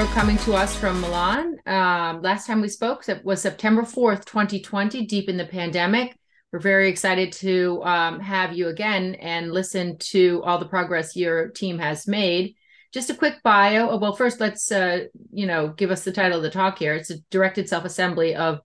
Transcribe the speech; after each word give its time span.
Coming 0.00 0.38
to 0.38 0.54
us 0.54 0.74
from 0.74 0.98
Milan. 1.02 1.58
Um, 1.66 2.22
last 2.22 2.46
time 2.46 2.62
we 2.62 2.68
spoke 2.68 3.04
was 3.22 3.42
September 3.42 3.82
4th, 3.82 4.24
2020, 4.24 5.04
deep 5.04 5.28
in 5.28 5.36
the 5.36 5.44
pandemic. 5.44 6.16
We're 6.50 6.58
very 6.58 6.88
excited 6.88 7.32
to 7.34 7.82
um, 7.84 8.18
have 8.18 8.54
you 8.54 8.68
again 8.68 9.14
and 9.16 9.52
listen 9.52 9.98
to 9.98 10.42
all 10.42 10.58
the 10.58 10.66
progress 10.66 11.16
your 11.16 11.48
team 11.48 11.78
has 11.78 12.08
made. 12.08 12.56
Just 12.92 13.10
a 13.10 13.14
quick 13.14 13.42
bio. 13.44 13.94
Well, 13.98 14.14
first, 14.14 14.40
let's 14.40 14.72
uh, 14.72 15.04
you 15.32 15.46
know 15.46 15.68
give 15.68 15.90
us 15.90 16.02
the 16.02 16.12
title 16.12 16.38
of 16.38 16.42
the 16.42 16.50
talk 16.50 16.78
here. 16.78 16.94
It's 16.94 17.10
a 17.10 17.20
directed 17.30 17.68
self-assembly 17.68 18.34
of 18.34 18.60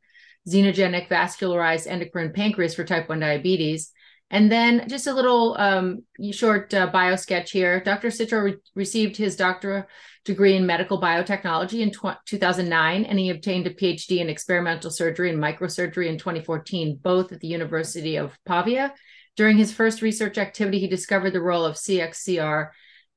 xenogenic 0.48 1.10
vascularized 1.10 1.86
endocrine 1.86 2.32
pancreas 2.32 2.76
for 2.76 2.86
type 2.86 3.10
1 3.10 3.20
diabetes. 3.20 3.92
And 4.36 4.52
then 4.52 4.90
just 4.90 5.08
a 5.08 5.14
little 5.14 5.56
um, 5.58 6.04
short 6.32 6.74
uh, 6.74 6.88
bio 6.88 7.16
sketch 7.16 7.52
here. 7.52 7.80
Dr. 7.80 8.10
Citro 8.10 8.44
re- 8.44 8.58
received 8.76 9.16
his 9.16 9.38
doctorate 9.38 9.86
degree 10.26 10.58
in 10.58 10.66
medical 10.66 11.00
biotechnology 11.00 11.80
in 11.80 11.92
tw- 11.92 12.20
2009, 12.26 13.06
and 13.06 13.18
he 13.18 13.30
obtained 13.30 13.66
a 13.66 13.74
PhD 13.74 14.18
in 14.18 14.28
experimental 14.28 14.92
surgery 14.92 15.30
and 15.30 15.42
microsurgery 15.42 16.08
in 16.08 16.18
2014, 16.18 17.00
both 17.02 17.32
at 17.32 17.40
the 17.40 17.48
University 17.48 18.18
of 18.18 18.38
Pavia. 18.46 18.94
During 19.38 19.56
his 19.56 19.72
first 19.72 20.02
research 20.02 20.38
activity, 20.38 20.80
he 20.80 20.90
discovered 20.90 21.32
the 21.32 21.40
role 21.40 21.64
of 21.64 21.78
CXCR 21.78 22.72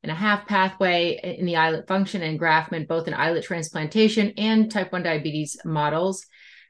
in 0.04 0.10
a 0.10 0.14
half 0.14 0.46
pathway 0.46 1.18
in 1.20 1.46
the 1.46 1.56
islet 1.56 1.88
function 1.88 2.22
and 2.22 2.38
engraftment, 2.38 2.86
both 2.86 3.08
in 3.08 3.14
islet 3.14 3.42
transplantation 3.42 4.34
and 4.36 4.70
type 4.70 4.92
1 4.92 5.02
diabetes 5.02 5.56
models. 5.64 6.24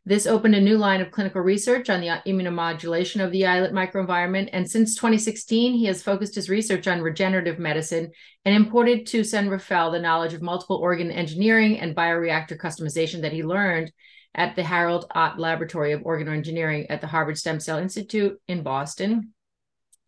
This 0.08 0.26
opened 0.26 0.54
a 0.54 0.60
new 0.60 0.78
line 0.78 1.02
of 1.02 1.10
clinical 1.10 1.42
research 1.42 1.90
on 1.90 2.00
the 2.00 2.22
immunomodulation 2.26 3.22
of 3.22 3.30
the 3.30 3.44
islet 3.44 3.74
microenvironment. 3.74 4.48
And 4.54 4.66
since 4.66 4.94
2016, 4.94 5.74
he 5.74 5.84
has 5.84 6.02
focused 6.02 6.34
his 6.34 6.48
research 6.48 6.88
on 6.88 7.02
regenerative 7.02 7.58
medicine 7.58 8.10
and 8.46 8.54
imported 8.54 9.06
to 9.08 9.22
San 9.22 9.50
Rafael 9.50 9.90
the 9.90 9.98
knowledge 9.98 10.32
of 10.32 10.40
multiple 10.40 10.78
organ 10.78 11.10
engineering 11.10 11.78
and 11.78 11.94
bioreactor 11.94 12.56
customization 12.56 13.20
that 13.20 13.34
he 13.34 13.42
learned 13.42 13.92
at 14.34 14.56
the 14.56 14.62
Harold 14.62 15.04
Ott 15.14 15.38
Laboratory 15.38 15.92
of 15.92 16.00
Organ 16.04 16.28
Engineering 16.28 16.86
at 16.88 17.02
the 17.02 17.06
Harvard 17.06 17.36
Stem 17.36 17.60
Cell 17.60 17.76
Institute 17.76 18.40
in 18.48 18.62
Boston. 18.62 19.34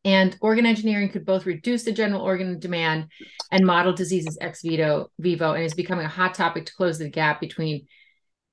And 0.06 0.34
organ 0.40 0.64
engineering 0.64 1.10
could 1.10 1.26
both 1.26 1.44
reduce 1.44 1.82
the 1.82 1.92
general 1.92 2.22
organ 2.22 2.58
demand 2.58 3.08
and 3.52 3.66
model 3.66 3.92
diseases 3.92 4.38
ex 4.40 4.62
vivo, 4.62 5.10
vivo 5.18 5.52
and 5.52 5.62
is 5.62 5.74
becoming 5.74 6.06
a 6.06 6.08
hot 6.08 6.32
topic 6.32 6.64
to 6.64 6.74
close 6.74 6.98
the 6.98 7.10
gap 7.10 7.38
between 7.38 7.86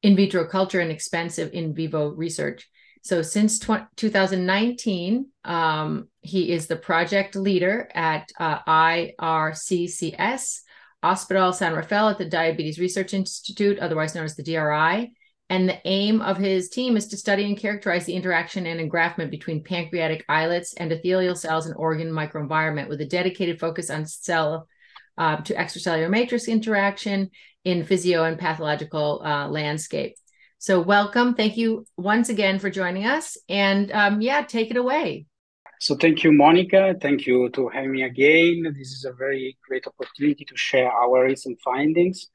in 0.04 0.16
vitro 0.16 0.46
culture 0.46 0.80
and 0.80 0.92
expensive 0.92 1.52
in 1.54 1.74
vivo 1.74 2.10
research. 2.10 2.70
So 3.04 3.22
since 3.22 3.60
2019, 3.60 5.28
um, 5.46 6.10
he 6.22 6.52
is 6.52 6.68
the 6.68 6.76
project 6.76 7.36
leader 7.36 7.90
at 7.94 8.30
uh, 8.38 8.60
IRCCS, 8.68 10.60
Hospital 11.04 11.54
San 11.54 11.74
Rafael 11.74 12.10
at 12.10 12.18
the 12.18 12.26
Diabetes 12.26 12.80
Research 12.80 13.14
Institute, 13.14 13.80
otherwise 13.80 14.14
known 14.14 14.26
as 14.26 14.36
the 14.36 14.44
DRI. 14.44 15.14
And 15.50 15.70
the 15.70 15.80
aim 15.86 16.22
of 16.22 16.36
his 16.36 16.68
team 16.68 16.98
is 16.98 17.08
to 17.08 17.18
study 17.18 17.46
and 17.46 17.58
characterize 17.58 18.06
the 18.06 18.16
interaction 18.16 18.66
and 18.66 18.82
engraftment 18.82 19.32
between 19.32 19.64
pancreatic 19.64 20.26
islets, 20.28 20.74
endothelial 20.74 21.38
cells, 21.38 21.66
and 21.66 21.76
organ 21.78 22.12
microenvironment 22.12 22.90
with 22.90 23.00
a 23.00 23.06
dedicated 23.06 23.58
focus 23.58 23.90
on 23.90 24.06
cell 24.06 24.68
uh, 25.18 25.38
to 25.38 25.54
extracellular 25.56 26.10
matrix 26.10 26.48
interaction 26.48 27.30
in 27.64 27.84
physio 27.84 28.24
and 28.24 28.40
pathological 28.40 29.22
uh, 29.24 29.48
landscape. 29.48 30.16
So, 30.60 30.82
welcome. 30.82 31.36
Thank 31.36 31.58
you 31.58 31.86
once 31.98 32.30
again 32.30 32.60
for 32.60 32.70
joining 32.70 33.06
us. 33.06 33.38
And 33.48 33.92
um, 33.92 34.22
yeah, 34.22 34.42
take 34.42 34.72
it 34.72 34.78
away. 34.78 35.28
So, 35.80 35.96
thank 35.96 36.24
you, 36.24 36.32
Monica. 36.32 36.96
Thank 37.00 37.28
you 37.28 37.50
to 37.50 37.70
having 37.70 37.92
me 37.92 38.04
again. 38.04 38.64
This 38.76 38.92
is 38.92 39.06
a 39.06 39.14
very 39.14 39.58
great 39.68 39.86
opportunity 39.86 40.46
to 40.46 40.58
share 40.58 40.92
our 40.92 41.26
recent 41.26 41.60
findings. 41.64 42.28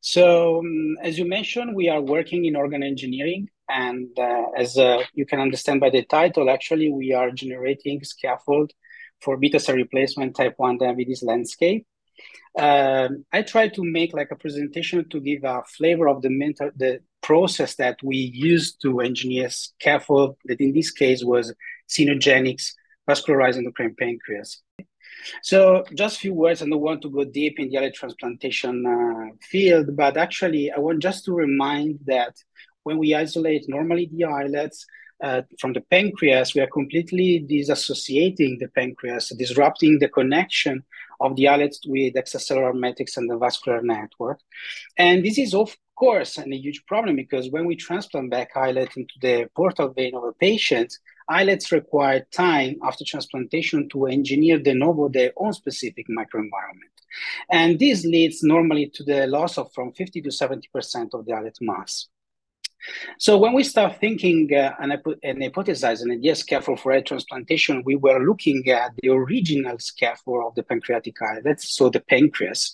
So, 0.00 0.58
um, 0.58 0.96
as 1.02 1.18
you 1.18 1.28
mentioned, 1.28 1.76
we 1.76 1.88
are 1.88 2.00
working 2.00 2.44
in 2.44 2.56
organ 2.56 2.82
engineering. 2.82 3.48
And 3.68 4.08
uh, 4.18 4.46
as 4.56 4.76
uh, 4.76 5.04
you 5.14 5.26
can 5.26 5.38
understand 5.38 5.80
by 5.80 5.90
the 5.90 6.02
title, 6.02 6.50
actually, 6.50 6.90
we 6.90 7.12
are 7.12 7.30
generating 7.30 8.02
scaffold 8.02 8.72
for 9.20 9.36
beta 9.36 9.60
cell 9.60 9.76
replacement 9.76 10.34
type 10.34 10.54
1 10.56 10.78
diabetes 10.78 11.22
landscape. 11.22 11.86
Um, 12.58 13.24
I 13.32 13.42
try 13.42 13.68
to 13.68 13.84
make 13.84 14.12
like 14.12 14.30
a 14.32 14.36
presentation 14.36 15.08
to 15.08 15.20
give 15.20 15.44
a 15.44 15.62
flavor 15.64 16.08
of 16.08 16.22
the 16.22 16.30
mental, 16.30 16.70
the 16.76 17.00
process 17.22 17.76
that 17.76 17.98
we 18.02 18.16
used 18.16 18.82
to 18.82 19.00
engineer 19.00 19.50
scaffold 19.50 20.36
that 20.46 20.60
in 20.60 20.72
this 20.72 20.90
case 20.90 21.22
was 21.22 21.54
xenogenics 21.88 22.72
vascularized 23.08 23.56
endocrine 23.56 23.94
pancreas. 23.98 24.62
So 25.42 25.84
just 25.94 26.16
a 26.16 26.20
few 26.20 26.34
words, 26.34 26.62
I 26.62 26.66
don't 26.66 26.80
want 26.80 27.02
to 27.02 27.10
go 27.10 27.24
deep 27.24 27.60
in 27.60 27.68
the 27.68 27.78
islet 27.78 27.94
transplantation 27.94 28.86
uh, 28.86 29.34
field, 29.42 29.94
but 29.96 30.16
actually 30.16 30.72
I 30.72 30.78
want 30.78 31.00
just 31.00 31.24
to 31.26 31.32
remind 31.32 32.00
that 32.06 32.34
when 32.84 32.98
we 32.98 33.14
isolate 33.14 33.66
normally 33.68 34.10
the 34.12 34.24
islets, 34.24 34.86
uh, 35.22 35.42
from 35.58 35.74
the 35.74 35.82
pancreas, 35.82 36.54
we 36.54 36.62
are 36.62 36.66
completely 36.66 37.44
disassociating 37.48 38.58
the 38.58 38.68
pancreas, 38.74 39.28
disrupting 39.36 39.98
the 39.98 40.08
connection 40.08 40.82
of 41.20 41.36
the 41.36 41.48
islets 41.48 41.80
with 41.86 42.14
extracellular 42.14 42.74
matrix 42.74 43.16
and 43.16 43.30
the 43.30 43.36
vascular 43.36 43.82
network. 43.82 44.40
And 44.96 45.24
this 45.24 45.38
is, 45.38 45.54
of 45.54 45.76
course, 45.96 46.38
a 46.38 46.44
huge 46.50 46.84
problem 46.86 47.16
because 47.16 47.50
when 47.50 47.66
we 47.66 47.76
transplant 47.76 48.30
back 48.30 48.56
islet 48.56 48.96
into 48.96 49.14
the 49.20 49.50
portal 49.54 49.88
vein 49.88 50.14
of 50.14 50.24
a 50.24 50.32
patient, 50.32 50.96
islets 51.28 51.70
require 51.72 52.26
time 52.32 52.76
after 52.82 53.04
transplantation 53.04 53.88
to 53.90 54.06
engineer 54.06 54.58
de 54.58 54.74
novo 54.74 55.08
their 55.08 55.32
own 55.36 55.52
specific 55.52 56.06
microenvironment. 56.08 56.94
And 57.50 57.78
this 57.78 58.04
leads 58.04 58.42
normally 58.42 58.86
to 58.94 59.02
the 59.04 59.26
loss 59.26 59.58
of 59.58 59.72
from 59.72 59.92
50 59.92 60.22
to 60.22 60.28
70% 60.28 61.14
of 61.14 61.26
the 61.26 61.32
islet 61.32 61.58
mass. 61.60 62.08
So 63.18 63.36
when 63.38 63.52
we 63.52 63.64
start 63.64 63.98
thinking 64.00 64.50
uh, 64.54 64.74
and, 64.80 64.92
and 65.22 65.38
hypothesizing 65.42 66.04
an 66.04 66.12
idea 66.12 66.34
scaffold 66.34 66.80
for 66.80 66.92
head 66.92 67.06
transplantation, 67.06 67.82
we 67.84 67.96
were 67.96 68.24
looking 68.24 68.68
at 68.68 68.92
the 69.02 69.10
original 69.10 69.78
scaffold 69.78 70.44
of 70.46 70.54
the 70.54 70.62
pancreatic 70.62 71.16
islets, 71.22 71.74
so 71.76 71.88
the 71.90 72.00
pancreas. 72.00 72.72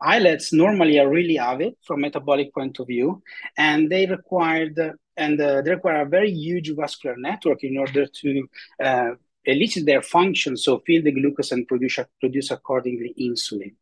Islets 0.00 0.52
normally 0.52 0.98
are 0.98 1.08
really 1.08 1.38
avid 1.38 1.74
from 1.82 2.00
metabolic 2.00 2.52
point 2.52 2.78
of 2.78 2.86
view, 2.88 3.22
and 3.56 3.90
they 3.90 4.06
required 4.06 4.78
and 5.16 5.40
uh, 5.40 5.60
they 5.62 5.70
require 5.70 6.02
a 6.02 6.08
very 6.08 6.30
huge 6.30 6.70
vascular 6.74 7.16
network 7.16 7.62
in 7.64 7.76
order 7.76 8.06
to 8.06 8.48
uh, 8.82 9.10
elicit 9.44 9.86
their 9.86 10.02
function, 10.02 10.56
so 10.56 10.82
fill 10.86 11.02
the 11.02 11.12
glucose 11.12 11.52
and 11.52 11.66
produce, 11.66 11.98
produce 12.20 12.50
accordingly 12.50 13.14
insulin. 13.18 13.72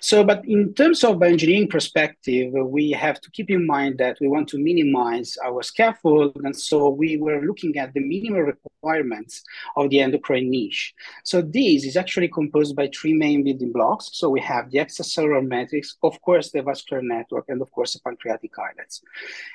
So, 0.00 0.24
but 0.24 0.44
in 0.46 0.74
terms 0.74 1.04
of 1.04 1.22
engineering 1.22 1.68
perspective, 1.68 2.52
we 2.52 2.90
have 2.92 3.20
to 3.20 3.30
keep 3.30 3.50
in 3.50 3.66
mind 3.66 3.98
that 3.98 4.18
we 4.20 4.28
want 4.28 4.48
to 4.48 4.58
minimize 4.58 5.36
our 5.44 5.62
scaffold, 5.62 6.36
and 6.44 6.56
so 6.56 6.88
we 6.88 7.16
were 7.16 7.42
looking 7.42 7.76
at 7.78 7.92
the 7.92 8.00
minimal 8.00 8.42
requirements 8.42 9.42
of 9.76 9.90
the 9.90 10.00
endocrine 10.00 10.50
niche. 10.50 10.94
So 11.24 11.42
this 11.42 11.84
is 11.84 11.96
actually 11.96 12.28
composed 12.28 12.74
by 12.74 12.88
three 12.88 13.14
main 13.14 13.44
building 13.44 13.72
blocks. 13.72 14.10
So 14.12 14.30
we 14.30 14.40
have 14.40 14.70
the 14.70 14.78
extracellular 14.78 15.46
matrix, 15.46 15.96
of 16.02 16.20
course, 16.22 16.50
the 16.50 16.62
vascular 16.62 17.02
network, 17.02 17.46
and 17.48 17.60
of 17.60 17.70
course, 17.72 17.94
the 17.94 18.00
pancreatic 18.00 18.52
islets. 18.58 19.02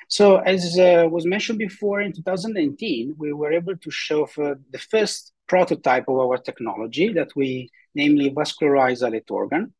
So 0.08 0.36
as 0.38 0.78
uh, 0.78 1.08
was 1.10 1.26
mentioned 1.26 1.58
before, 1.58 2.00
in 2.00 2.12
2019, 2.12 3.16
we 3.18 3.32
were 3.32 3.52
able 3.52 3.76
to 3.76 3.90
show 3.90 4.26
for 4.26 4.58
the 4.70 4.78
first 4.78 5.32
prototype 5.48 6.08
of 6.08 6.18
our 6.18 6.38
technology 6.38 7.12
that 7.12 7.30
we 7.36 7.70
namely 7.94 8.30
vascularized 8.30 9.04
islet 9.04 9.30
organ. 9.30 9.72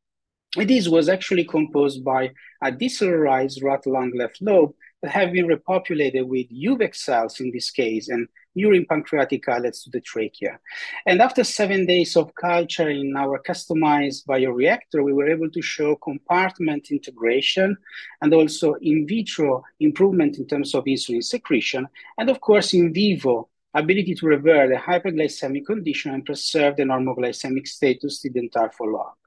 And 0.57 0.71
this 0.71 0.89
was 0.89 1.09
actually 1.09 1.45
composed 1.45 2.03
by 2.05 2.33
a 2.63 2.73
decellularized 2.73 3.63
right 3.63 3.85
lung 3.87 4.13
left 4.17 4.41
lobe 4.41 4.73
that 5.03 5.11
have 5.11 5.33
been 5.33 5.47
repopulated 5.47 6.27
with 6.27 6.51
UVEC 6.51 6.95
cells 6.95 7.41
in 7.41 7.51
this 7.51 7.71
case 7.71 8.09
and 8.09 8.27
urine 8.55 8.87
pancreatic 8.89 9.47
islets 9.49 9.85
to 9.85 9.91
the 9.91 10.01
trachea. 10.01 10.59
And 11.05 11.21
after 11.21 11.45
seven 11.45 11.85
days 11.85 12.17
of 12.17 12.35
culture 12.35 12.89
in 12.89 13.15
our 13.17 13.39
customized 13.43 14.25
bioreactor, 14.27 15.05
we 15.05 15.13
were 15.13 15.29
able 15.29 15.51
to 15.51 15.61
show 15.61 15.95
compartment 15.97 16.91
integration 16.91 17.77
and 18.23 18.33
also 18.33 18.75
in 18.81 19.07
vitro 19.07 19.63
improvement 19.79 20.39
in 20.39 20.47
terms 20.47 20.75
of 20.75 20.85
insulin 20.85 21.23
secretion, 21.23 21.87
and 22.19 22.31
of 22.31 22.41
course 22.41 22.73
in 22.73 22.95
vivo 22.95 23.49
ability 23.79 24.15
to 24.15 24.27
revert 24.27 24.71
the 24.71 24.77
hyperglycemic 24.77 25.67
condition 25.67 26.15
and 26.15 26.25
preserve 26.25 26.77
the 26.77 26.85
normoglycemic 26.85 27.67
status 27.67 28.21
to 28.21 28.31
the 28.31 28.41
entire 28.41 28.71
follow-up. 28.71 29.19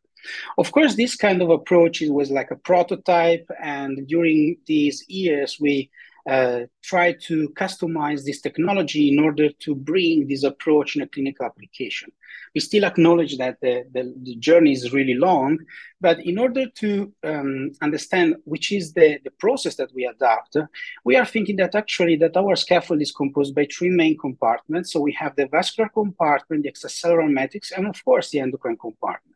Of 0.58 0.72
course, 0.72 0.96
this 0.96 1.16
kind 1.16 1.42
of 1.42 1.50
approach 1.50 2.02
was 2.02 2.30
like 2.30 2.52
a 2.52 2.56
prototype, 2.56 3.50
and 3.62 4.08
during 4.08 4.58
these 4.66 5.06
years, 5.08 5.58
we 5.60 5.90
uh, 6.30 6.66
try 6.84 7.12
to 7.28 7.50
customize 7.50 8.24
this 8.24 8.40
technology 8.40 9.12
in 9.12 9.18
order 9.20 9.50
to 9.66 9.74
bring 9.74 10.28
this 10.28 10.44
approach 10.44 10.96
in 10.96 11.02
a 11.02 11.08
clinical 11.08 11.46
application. 11.46 12.12
We 12.54 12.62
still 12.62 12.86
acknowledge 12.86 13.38
that 13.38 13.58
the, 13.62 13.86
the, 13.92 14.14
the 14.22 14.36
journey 14.36 14.74
is 14.74 14.94
really 14.94 15.16
long, 15.16 15.58
but 16.00 16.20
in 16.20 16.38
order 16.38 16.66
to 16.82 17.12
um, 17.24 17.72
understand 17.82 18.36
which 18.46 18.72
is 18.72 18.94
the, 18.94 19.20
the 19.24 19.32
process 19.32 19.76
that 19.78 19.92
we 19.96 20.06
adopt, 20.06 20.56
we 21.04 21.16
are 21.16 21.26
thinking 21.26 21.56
that 21.58 21.74
actually 21.74 22.16
that 22.18 22.38
our 22.38 22.56
scaffold 22.56 23.02
is 23.02 23.12
composed 23.12 23.56
by 23.56 23.66
three 23.66 23.90
main 23.90 24.16
compartments. 24.18 24.94
So 24.94 25.00
we 25.00 25.14
have 25.14 25.36
the 25.36 25.48
vascular 25.48 25.90
compartment, 25.90 26.64
the 26.64 26.72
extracellular 26.72 27.32
matrix, 27.32 27.72
and 27.72 27.88
of 27.88 28.04
course 28.06 28.30
the 28.30 28.40
endocrine 28.40 28.78
compartment. 28.78 29.29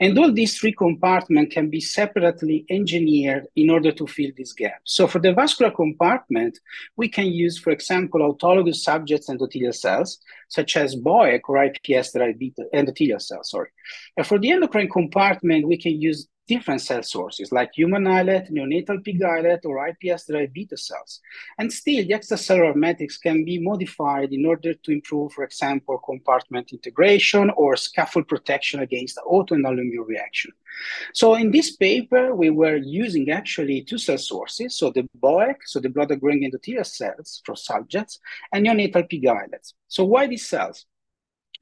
And 0.00 0.18
all 0.18 0.32
these 0.32 0.58
three 0.58 0.72
compartments 0.72 1.54
can 1.54 1.70
be 1.70 1.80
separately 1.80 2.64
engineered 2.70 3.46
in 3.56 3.70
order 3.70 3.92
to 3.92 4.06
fill 4.06 4.30
this 4.36 4.52
gap. 4.52 4.80
So 4.84 5.06
for 5.06 5.18
the 5.18 5.32
vascular 5.32 5.70
compartment, 5.70 6.58
we 6.96 7.08
can 7.08 7.26
use, 7.26 7.58
for 7.58 7.70
example, 7.70 8.20
autologous 8.20 8.76
subjects 8.76 9.28
endothelial 9.28 9.74
cells, 9.74 10.20
such 10.54 10.76
as 10.76 10.96
BOEC 10.96 11.40
or 11.48 11.56
iPS-derived 11.68 12.42
endothelial 12.72 13.20
cells, 13.20 13.50
sorry. 13.50 13.70
And 14.16 14.26
for 14.26 14.38
the 14.38 14.50
endocrine 14.50 14.88
compartment, 14.88 15.66
we 15.66 15.76
can 15.76 16.00
use 16.00 16.28
different 16.46 16.82
cell 16.82 17.02
sources 17.02 17.50
like 17.52 17.70
human 17.72 18.06
islet, 18.06 18.52
neonatal 18.52 19.02
pig 19.02 19.22
islet, 19.22 19.64
or 19.64 19.88
iPS-derived 19.90 20.52
beta 20.52 20.76
cells. 20.76 21.20
And 21.58 21.72
still, 21.72 22.04
the 22.04 22.14
extracellular 22.14 22.76
matrix 22.76 23.16
can 23.18 23.44
be 23.44 23.58
modified 23.58 24.32
in 24.32 24.44
order 24.46 24.74
to 24.74 24.92
improve, 24.92 25.32
for 25.32 25.44
example, 25.44 25.98
compartment 25.98 26.72
integration 26.72 27.50
or 27.56 27.76
scaffold 27.76 28.28
protection 28.28 28.80
against 28.80 29.18
autoimmune 29.26 30.06
reaction. 30.06 30.52
So 31.12 31.34
in 31.34 31.50
this 31.50 31.76
paper, 31.76 32.34
we 32.34 32.50
were 32.50 32.76
using 32.76 33.30
actually 33.30 33.82
two 33.82 33.98
cell 33.98 34.18
sources, 34.18 34.76
so 34.76 34.90
the 34.90 35.08
BOEC, 35.20 35.56
so 35.64 35.80
the 35.80 35.88
blood-growing 35.88 36.42
endothelial 36.42 36.86
cells 36.86 37.42
for 37.44 37.56
subjects, 37.56 38.18
and 38.52 38.66
neonatal 38.66 39.08
pig 39.08 39.26
islets. 39.26 39.74
So 39.88 40.04
why 40.04 40.26
these 40.26 40.48
cells? 40.48 40.86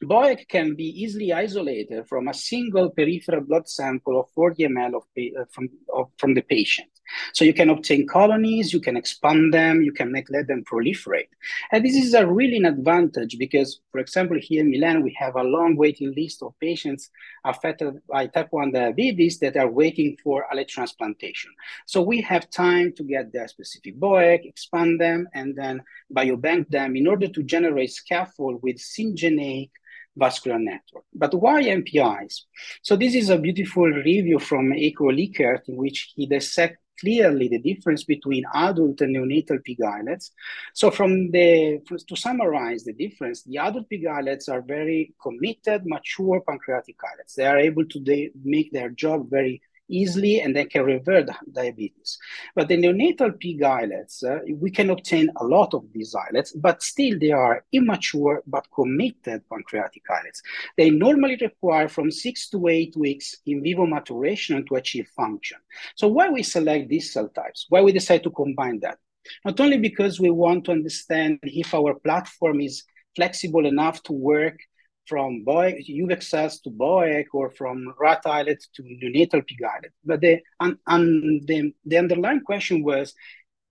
BOEC 0.02 0.49
can 0.49 0.75
be 0.75 0.88
easily 1.02 1.32
isolated 1.32 2.08
from 2.08 2.28
a 2.28 2.34
single 2.34 2.90
peripheral 2.90 3.43
blood 3.43 3.69
sample 3.69 4.19
of 4.20 4.31
40 4.34 4.64
ml 4.69 4.94
of, 4.96 5.02
uh, 5.19 5.44
from, 5.50 5.69
of, 5.93 6.10
from 6.19 6.34
the 6.34 6.43
patient. 6.43 6.88
So 7.32 7.44
you 7.44 7.52
can 7.52 7.70
obtain 7.70 8.06
colonies, 8.06 8.72
you 8.72 8.81
can 8.81 8.96
expand 8.96 9.52
them, 9.52 9.82
you 9.82 9.93
can 9.93 10.10
make 10.10 10.31
let 10.31 10.46
them 10.46 10.64
proliferate. 10.64 11.28
And 11.70 11.84
this 11.84 11.94
is 11.94 12.14
a 12.14 12.26
really 12.26 12.56
an 12.56 12.64
advantage 12.64 13.37
because, 13.38 13.81
for 13.90 13.99
example, 13.99 14.38
here 14.40 14.62
in 14.62 14.70
Milan, 14.70 15.02
we 15.02 15.14
have 15.19 15.37
a 15.37 15.43
long 15.43 15.76
waiting 15.76 16.14
list 16.16 16.43
of 16.43 16.58
patients 16.60 17.10
affected 17.44 18.00
by 18.08 18.26
type 18.26 18.48
1 18.50 18.72
diabetes 18.72 19.38
that 19.40 19.56
are 19.56 19.70
waiting 19.70 20.16
for 20.22 20.46
allogeneic 20.52 20.69
transplantation. 20.69 21.50
So 21.87 22.02
we 22.02 22.20
have 22.22 22.50
time 22.50 22.93
to 22.96 23.02
get 23.02 23.32
their 23.32 23.48
specific 23.48 23.98
BOEC, 23.98 24.46
expand 24.46 25.00
them, 25.00 25.28
and 25.34 25.55
then 25.56 25.82
biobank 26.14 26.69
them 26.69 26.96
in 26.96 27.06
order 27.06 27.28
to 27.28 27.43
generate 27.43 27.93
scaffold 27.93 28.62
with 28.62 28.76
syngeneic 28.76 29.70
vascular 30.17 30.59
network. 30.59 31.05
But 31.14 31.35
why 31.35 31.62
MPIs? 31.64 32.43
So 32.82 32.97
this 32.97 33.14
is 33.14 33.31
a 33.31 33.38
beautiful 33.38 33.87
review 33.87 34.38
from 34.38 34.73
Eiko 34.73 35.14
Lickert 35.14 35.69
in 35.69 35.76
which 35.76 36.12
he 36.17 36.26
dissects 36.26 36.79
clearly 37.00 37.49
the 37.49 37.59
difference 37.59 38.05
between 38.05 38.44
adult 38.55 39.00
and 39.00 39.17
neonatal 39.17 39.62
pig 39.64 39.82
islets. 39.82 40.31
So 40.73 40.91
from 40.91 41.31
the, 41.31 41.81
to 42.09 42.17
summarize 42.17 42.85
the 42.85 42.93
difference, 42.93 43.43
the 43.43 43.59
adult 43.59 43.88
pig 43.88 44.06
islets 44.06 44.49
are 44.49 44.62
very 44.62 45.14
committed, 45.20 45.82
mature 45.85 46.41
pancreatic 46.47 46.97
islets. 47.12 47.35
They 47.35 47.47
are 47.47 47.58
able 47.58 47.87
to 47.87 48.31
make 48.44 48.73
their 48.73 48.91
job 48.91 49.29
very 49.31 49.62
easily 49.93 50.41
and 50.41 50.56
they 50.56 50.65
can 50.65 50.85
revert 50.85 51.29
diabetes. 51.53 52.19
But 52.55 52.69
the 52.69 52.77
neonatal 52.77 53.39
pig 53.39 53.62
islets, 53.62 54.25
uh, 54.25 54.39
we 54.56 54.71
can 54.71 54.91
obtain 54.91 55.31
a 55.37 55.44
lot 55.44 55.75
of 55.75 55.85
these 55.93 56.15
islets, 56.15 56.53
but 56.53 56.83
still 56.83 57.19
they 57.19 57.31
are 57.31 57.65
immature 57.73 58.43
but 58.47 58.67
committed 58.75 59.43
pancreatic 59.49 60.03
islets. 60.11 60.43
They 60.77 60.91
normally 60.91 61.39
require 61.41 61.89
from 61.89 62.11
six 62.11 62.49
to 62.50 62.69
eight 62.69 62.97
weeks 62.97 63.37
in 63.47 63.62
vivo 63.62 63.87
maturation 63.87 64.65
to 64.67 64.77
achieve 64.77 65.09
function. 65.15 65.59
So 65.97 66.09
why 66.09 66.31
we 66.31 66.43
select 66.43 66.89
these 66.89 67.12
cell 67.12 67.29
types? 67.29 67.67
Why 67.69 67.83
we 67.83 67.93
decide 67.93 68.23
to 68.25 68.31
combine 68.31 68.81
that? 68.81 68.99
Not 69.44 69.61
only 69.61 69.79
because 69.79 70.19
we 70.19 70.31
want 70.31 70.65
to 70.65 70.73
understand 70.73 71.39
if 71.43 71.75
our 71.75 71.94
platform 71.94 72.61
is 72.61 72.85
flexible 73.15 73.67
enough 73.67 74.03
to 74.05 74.12
work 74.12 74.59
from 75.06 75.44
boy 75.44 75.82
cells 76.20 76.60
to 76.60 76.70
BOEC 76.70 77.26
or 77.32 77.50
from 77.50 77.93
rat 78.00 78.22
islet 78.25 78.64
to 78.75 78.82
neonatal 78.82 79.46
pig 79.46 79.62
islet. 79.62 79.93
But 80.04 80.20
the, 80.20 80.40
and, 80.60 80.76
and 80.87 81.46
the, 81.46 81.72
the 81.84 81.99
underlying 81.99 82.40
question 82.40 82.82
was, 82.84 83.14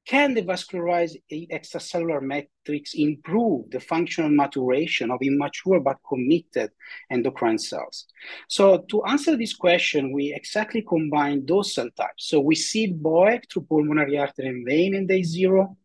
can 0.08 0.34
the 0.34 0.42
vascularized 0.42 1.16
extracellular 1.32 2.22
matrix 2.22 2.94
improve 2.96 3.70
the 3.70 3.80
functional 3.80 4.32
maturation 4.32 5.12
of 5.12 5.20
immature 5.22 5.80
but 5.80 5.98
committed 6.08 6.72
endocrine 7.12 7.60
cells? 7.60 8.08
So 8.48 8.80
to 8.90 9.04
answer 9.06 9.38
this 9.38 9.54
question, 9.54 10.12
we 10.12 10.34
exactly 10.34 10.82
combine 10.82 11.46
those 11.46 11.76
cell 11.76 11.90
types. 11.96 12.28
So 12.30 12.40
we 12.40 12.56
seed 12.56 13.02
BOEC 13.02 13.44
through 13.52 13.68
pulmonary 13.70 14.18
artery 14.18 14.48
and 14.48 14.66
vein 14.66 14.96
in 14.96 15.06
day 15.06 15.22
zero, 15.22 15.78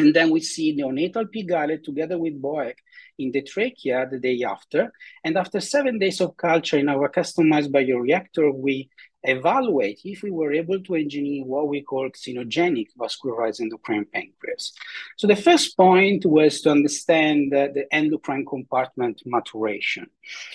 and 0.00 0.14
then 0.14 0.30
we 0.30 0.40
see 0.40 0.74
neonatal 0.74 1.30
pig 1.30 1.52
islet 1.52 1.84
together 1.84 2.18
with 2.18 2.40
BOEC 2.40 2.74
in 3.18 3.30
the 3.32 3.42
trachea 3.42 4.08
the 4.10 4.18
day 4.18 4.42
after. 4.42 4.92
And 5.24 5.36
after 5.36 5.60
seven 5.60 5.98
days 5.98 6.20
of 6.22 6.36
culture 6.36 6.78
in 6.78 6.88
our 6.88 7.08
customized 7.10 7.70
bioreactor, 7.70 8.54
we 8.54 8.88
evaluate 9.22 10.00
if 10.04 10.22
we 10.22 10.30
were 10.30 10.54
able 10.54 10.80
to 10.80 10.94
engineer 10.94 11.44
what 11.44 11.68
we 11.68 11.82
call 11.82 12.08
xenogenic 12.08 12.86
vascularized 12.98 13.60
endocrine 13.60 14.06
pancreas. 14.10 14.72
So 15.18 15.26
the 15.26 15.36
first 15.36 15.76
point 15.76 16.24
was 16.24 16.62
to 16.62 16.70
understand 16.70 17.52
the, 17.52 17.70
the 17.74 17.84
endocrine 17.94 18.46
compartment 18.46 19.20
maturation. 19.26 20.06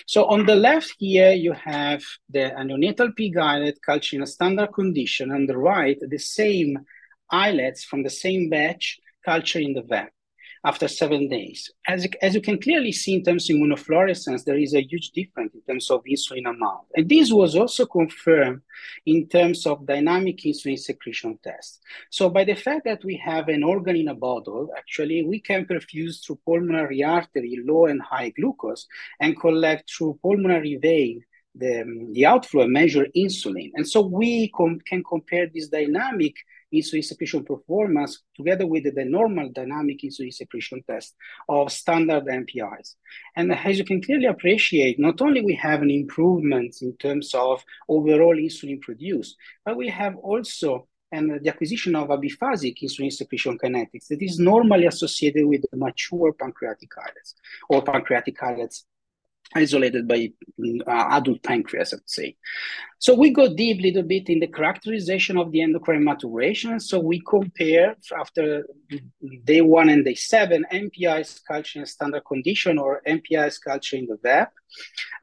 So 0.06 0.24
on 0.24 0.46
the 0.46 0.56
left 0.56 0.96
here, 0.98 1.32
you 1.32 1.52
have 1.52 2.02
the 2.28 2.50
neonatal 2.58 3.14
pig 3.14 3.36
islet 3.36 3.78
culture 3.80 4.16
in 4.16 4.22
a 4.22 4.26
standard 4.26 4.72
condition. 4.72 5.30
On 5.30 5.46
the 5.46 5.56
right, 5.56 5.98
the 6.00 6.18
same 6.18 6.84
islets 7.30 7.84
from 7.84 8.02
the 8.02 8.10
same 8.10 8.50
batch 8.50 8.98
culture 9.30 9.62
in 9.68 9.74
the 9.74 9.82
vat 9.82 10.10
after 10.66 10.88
seven 10.88 11.28
days. 11.28 11.70
As, 11.86 12.06
as 12.20 12.34
you 12.34 12.40
can 12.40 12.58
clearly 12.60 12.90
see 12.90 13.14
in 13.14 13.22
terms 13.22 13.48
of 13.48 13.54
immunofluorescence, 13.56 14.44
there 14.44 14.58
is 14.66 14.74
a 14.74 14.82
huge 14.90 15.08
difference 15.12 15.52
in 15.54 15.62
terms 15.68 15.90
of 15.90 16.02
insulin 16.12 16.50
amount. 16.54 16.86
And 16.96 17.08
this 17.08 17.30
was 17.40 17.54
also 17.54 17.86
confirmed 17.86 18.62
in 19.12 19.28
terms 19.28 19.64
of 19.70 19.86
dynamic 19.86 20.38
insulin 20.38 20.78
secretion 20.78 21.38
tests. 21.44 21.78
So 22.10 22.30
by 22.30 22.44
the 22.50 22.56
fact 22.66 22.82
that 22.88 23.04
we 23.04 23.16
have 23.30 23.46
an 23.48 23.62
organ 23.62 23.96
in 23.96 24.08
a 24.08 24.14
bottle, 24.28 24.62
actually 24.76 25.22
we 25.32 25.38
can 25.40 25.66
perfuse 25.66 26.14
through 26.20 26.40
pulmonary 26.44 27.00
artery 27.04 27.54
low 27.64 27.86
and 27.86 28.02
high 28.02 28.30
glucose 28.30 28.86
and 29.20 29.38
collect 29.38 29.84
through 29.90 30.18
pulmonary 30.22 30.76
vein 30.88 31.24
the, 31.58 31.74
the 32.12 32.26
outflow 32.26 32.62
and 32.62 32.72
measure 32.72 33.06
insulin. 33.16 33.70
And 33.76 33.88
so 33.88 34.00
we 34.00 34.50
com 34.56 34.80
can 34.90 35.02
compare 35.14 35.46
this 35.46 35.68
dynamic 35.68 36.34
insulin 36.74 37.04
secretion 37.04 37.44
performance 37.44 38.22
together 38.36 38.66
with 38.66 38.84
the 38.94 39.04
normal 39.04 39.50
dynamic 39.50 40.00
insulin 40.02 40.32
secretion 40.32 40.82
test 40.88 41.14
of 41.48 41.72
standard 41.72 42.24
MPIs. 42.24 42.94
And 43.36 43.52
as 43.52 43.78
you 43.78 43.84
can 43.84 44.02
clearly 44.02 44.26
appreciate, 44.26 44.98
not 44.98 45.20
only 45.20 45.42
we 45.42 45.54
have 45.54 45.82
an 45.82 45.90
improvement 45.90 46.76
in 46.82 46.96
terms 46.96 47.34
of 47.34 47.64
overall 47.88 48.36
insulin 48.36 48.80
produced, 48.80 49.36
but 49.64 49.76
we 49.76 49.88
have 49.88 50.16
also 50.16 50.88
and 51.12 51.40
the 51.40 51.48
acquisition 51.48 51.94
of 51.94 52.10
a 52.10 52.18
biphasic 52.18 52.82
insulin 52.82 53.12
secretion 53.12 53.56
kinetics 53.56 54.08
that 54.08 54.20
is 54.20 54.40
normally 54.40 54.86
associated 54.86 55.46
with 55.46 55.64
mature 55.72 56.32
pancreatic 56.32 56.90
islets 56.98 57.36
or 57.68 57.80
pancreatic 57.80 58.42
islets 58.42 58.84
isolated 59.54 60.08
by 60.08 60.32
uh, 60.86 61.06
adult 61.10 61.42
pancreas, 61.42 61.94
I'd 61.94 62.00
say. 62.06 62.36
So 62.98 63.14
we 63.14 63.30
go 63.30 63.54
deep 63.54 63.78
a 63.78 63.82
little 63.82 64.02
bit 64.02 64.30
in 64.30 64.40
the 64.40 64.46
characterization 64.46 65.36
of 65.36 65.52
the 65.52 65.60
endocrine 65.60 66.02
maturation. 66.02 66.80
So 66.80 66.98
we 66.98 67.20
compare 67.28 67.94
after 68.18 68.66
day 69.44 69.60
one 69.60 69.90
and 69.90 70.04
day 70.04 70.14
seven, 70.14 70.64
MPI's 70.72 71.40
culture 71.46 71.80
in 71.80 71.86
standard 71.86 72.24
condition 72.24 72.78
or 72.78 73.02
MPI's 73.06 73.58
culture 73.58 73.96
in 73.96 74.06
the 74.06 74.16
VAP 74.22 74.50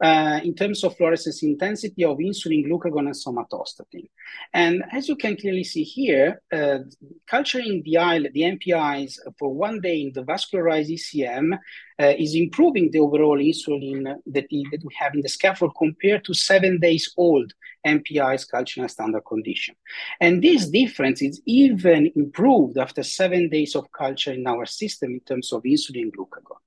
uh, 0.04 0.40
in 0.44 0.54
terms 0.54 0.84
of 0.84 0.96
fluorescence 0.98 1.42
intensity 1.42 2.04
of 2.04 2.18
insulin, 2.18 2.66
glucagon, 2.66 3.08
and 3.08 3.16
somatostatin. 3.16 4.08
And 4.54 4.84
as 4.92 5.10
you 5.10 5.16
can 5.16 5.36
clearly 5.36 5.64
see 5.64 5.84
here, 5.84 6.42
uh, 6.52 6.80
culturing 7.28 7.82
the, 7.84 8.30
the 8.34 8.42
MPIs 8.42 9.18
for 9.40 9.54
one 9.54 9.82
day 9.82 10.02
in 10.02 10.12
the 10.14 10.24
vascularized 10.24 10.92
ECM 10.92 11.58
uh, 12.00 12.14
is 12.18 12.36
improving 12.36 12.92
the 12.92 13.00
overall 13.00 13.38
insulin 13.38 14.04
that, 14.26 14.46
that 14.72 14.84
we 14.84 14.94
have 15.00 15.14
in 15.16 15.22
the 15.22 15.30
scaffold 15.30 15.74
compared 15.78 16.24
to 16.26 16.34
seven 16.34 16.80
days 16.80 17.12
old 17.18 17.54
MPI's 17.86 18.46
culture 18.46 18.82
in 18.82 18.90
standard 18.90 19.26
condition. 19.26 19.76
And 20.20 20.44
this 20.44 20.68
difference 20.68 21.22
is 21.22 21.42
even 21.46 22.12
improved 22.16 22.78
after 22.78 23.04
seven 23.04 23.50
days 23.50 23.76
of 23.76 23.92
culture 23.92 24.34
in 24.34 24.48
our 24.48 24.66
system 24.66 25.12
in 25.14 25.20
terms 25.22 25.52
of 25.52 25.64
insulin 25.64 26.12
glucagon. 26.12 26.58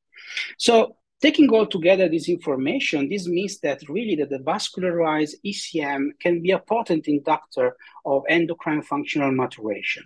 So 0.58 0.96
taking 1.20 1.48
all 1.50 1.66
together 1.66 2.08
this 2.08 2.28
information, 2.28 3.08
this 3.08 3.26
means 3.26 3.58
that 3.60 3.88
really 3.88 4.16
that 4.16 4.30
the 4.30 4.38
vascularized 4.38 5.34
ECM 5.44 6.10
can 6.20 6.42
be 6.42 6.50
a 6.50 6.58
potent 6.58 7.08
inductor 7.08 7.76
of 8.04 8.24
endocrine 8.28 8.82
functional 8.82 9.32
maturation. 9.32 10.04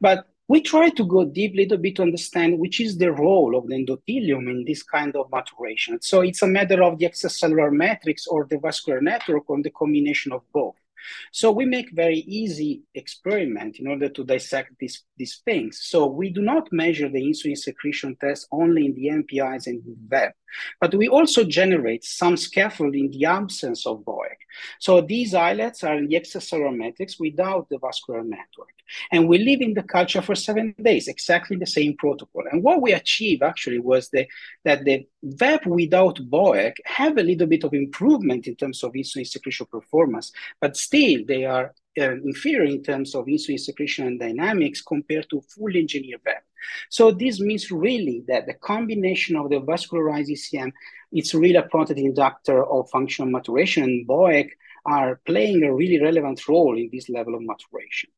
But 0.00 0.26
we 0.50 0.60
try 0.60 0.90
to 0.90 1.04
go 1.04 1.24
deep 1.24 1.52
a 1.54 1.58
little 1.58 1.78
bit 1.78 1.94
to 1.94 2.02
understand 2.02 2.58
which 2.58 2.80
is 2.80 2.98
the 2.98 3.12
role 3.12 3.56
of 3.56 3.68
the 3.68 3.74
endothelium 3.76 4.50
in 4.50 4.64
this 4.66 4.82
kind 4.82 5.14
of 5.14 5.30
maturation. 5.30 6.02
So 6.02 6.22
it's 6.22 6.42
a 6.42 6.46
matter 6.48 6.82
of 6.82 6.98
the 6.98 7.06
extracellular 7.08 7.70
matrix 7.70 8.26
or 8.26 8.48
the 8.50 8.58
vascular 8.58 9.00
network 9.00 9.48
or 9.48 9.62
the 9.62 9.70
combination 9.70 10.32
of 10.32 10.42
both. 10.52 10.74
So 11.32 11.50
we 11.50 11.64
make 11.64 11.90
very 11.92 12.18
easy 12.18 12.82
experiment 12.94 13.78
in 13.78 13.86
order 13.86 14.08
to 14.08 14.24
dissect 14.24 14.72
this, 14.80 15.02
these 15.16 15.40
things. 15.44 15.80
So 15.82 16.06
we 16.06 16.30
do 16.30 16.42
not 16.42 16.72
measure 16.72 17.08
the 17.08 17.22
insulin 17.22 17.56
secretion 17.56 18.16
test 18.20 18.46
only 18.52 18.86
in 18.86 18.94
the 18.94 19.06
MPIs 19.06 19.66
and 19.66 19.82
the 19.84 19.96
VEP, 20.08 20.34
but 20.80 20.94
we 20.94 21.08
also 21.08 21.44
generate 21.44 22.04
some 22.04 22.36
scaffold 22.36 22.94
in 22.94 23.10
the 23.10 23.24
absence 23.24 23.86
of 23.86 24.04
BOEC. 24.04 24.36
So 24.78 25.00
these 25.00 25.34
islets 25.34 25.84
are 25.84 25.96
in 25.96 26.08
the 26.08 26.16
extracellular 26.16 26.70
without 27.20 27.68
the 27.68 27.78
vascular 27.78 28.22
network. 28.22 28.74
And 29.12 29.28
we 29.28 29.38
live 29.38 29.60
in 29.60 29.74
the 29.74 29.82
culture 29.82 30.22
for 30.22 30.34
seven 30.34 30.74
days, 30.82 31.08
exactly 31.08 31.56
the 31.56 31.66
same 31.66 31.96
protocol. 31.96 32.44
And 32.50 32.62
what 32.62 32.82
we 32.82 32.92
achieved 32.92 33.42
actually 33.42 33.78
was 33.78 34.08
the, 34.10 34.26
that 34.64 34.84
the 34.84 35.06
VEP 35.22 35.66
without 35.66 36.16
BOEC 36.16 36.74
have 36.86 37.18
a 37.18 37.22
little 37.22 37.46
bit 37.46 37.64
of 37.64 37.74
improvement 37.74 38.46
in 38.46 38.56
terms 38.56 38.82
of 38.82 38.92
insulin 38.92 39.26
secretion 39.26 39.66
performance, 39.66 40.32
but 40.60 40.76
still 40.90 41.20
they 41.26 41.44
are 41.44 41.72
uh, 42.00 42.12
inferior 42.24 42.64
in 42.64 42.82
terms 42.82 43.14
of 43.14 43.26
insulin 43.26 43.58
secretion 43.58 44.06
and 44.08 44.18
dynamics 44.18 44.82
compared 44.82 45.28
to 45.30 45.40
fully 45.40 45.78
engineered 45.80 46.20
VEP. 46.24 46.42
So 46.88 47.10
this 47.12 47.40
means 47.40 47.70
really 47.70 48.24
that 48.28 48.46
the 48.46 48.54
combination 48.54 49.36
of 49.36 49.50
the 49.50 49.60
vascularized 49.60 50.30
ECM, 50.30 50.72
it's 51.12 51.34
really 51.34 51.56
a 51.56 51.68
potent 51.70 51.98
inductor 51.98 52.64
of 52.64 52.90
functional 52.90 53.30
maturation, 53.30 53.84
and 53.84 54.08
BOEC 54.08 54.50
are 54.84 55.20
playing 55.26 55.62
a 55.62 55.74
really 55.74 56.00
relevant 56.00 56.48
role 56.48 56.76
in 56.76 56.90
this 56.92 57.08
level 57.08 57.34
of 57.34 57.42
maturation. 57.42 58.10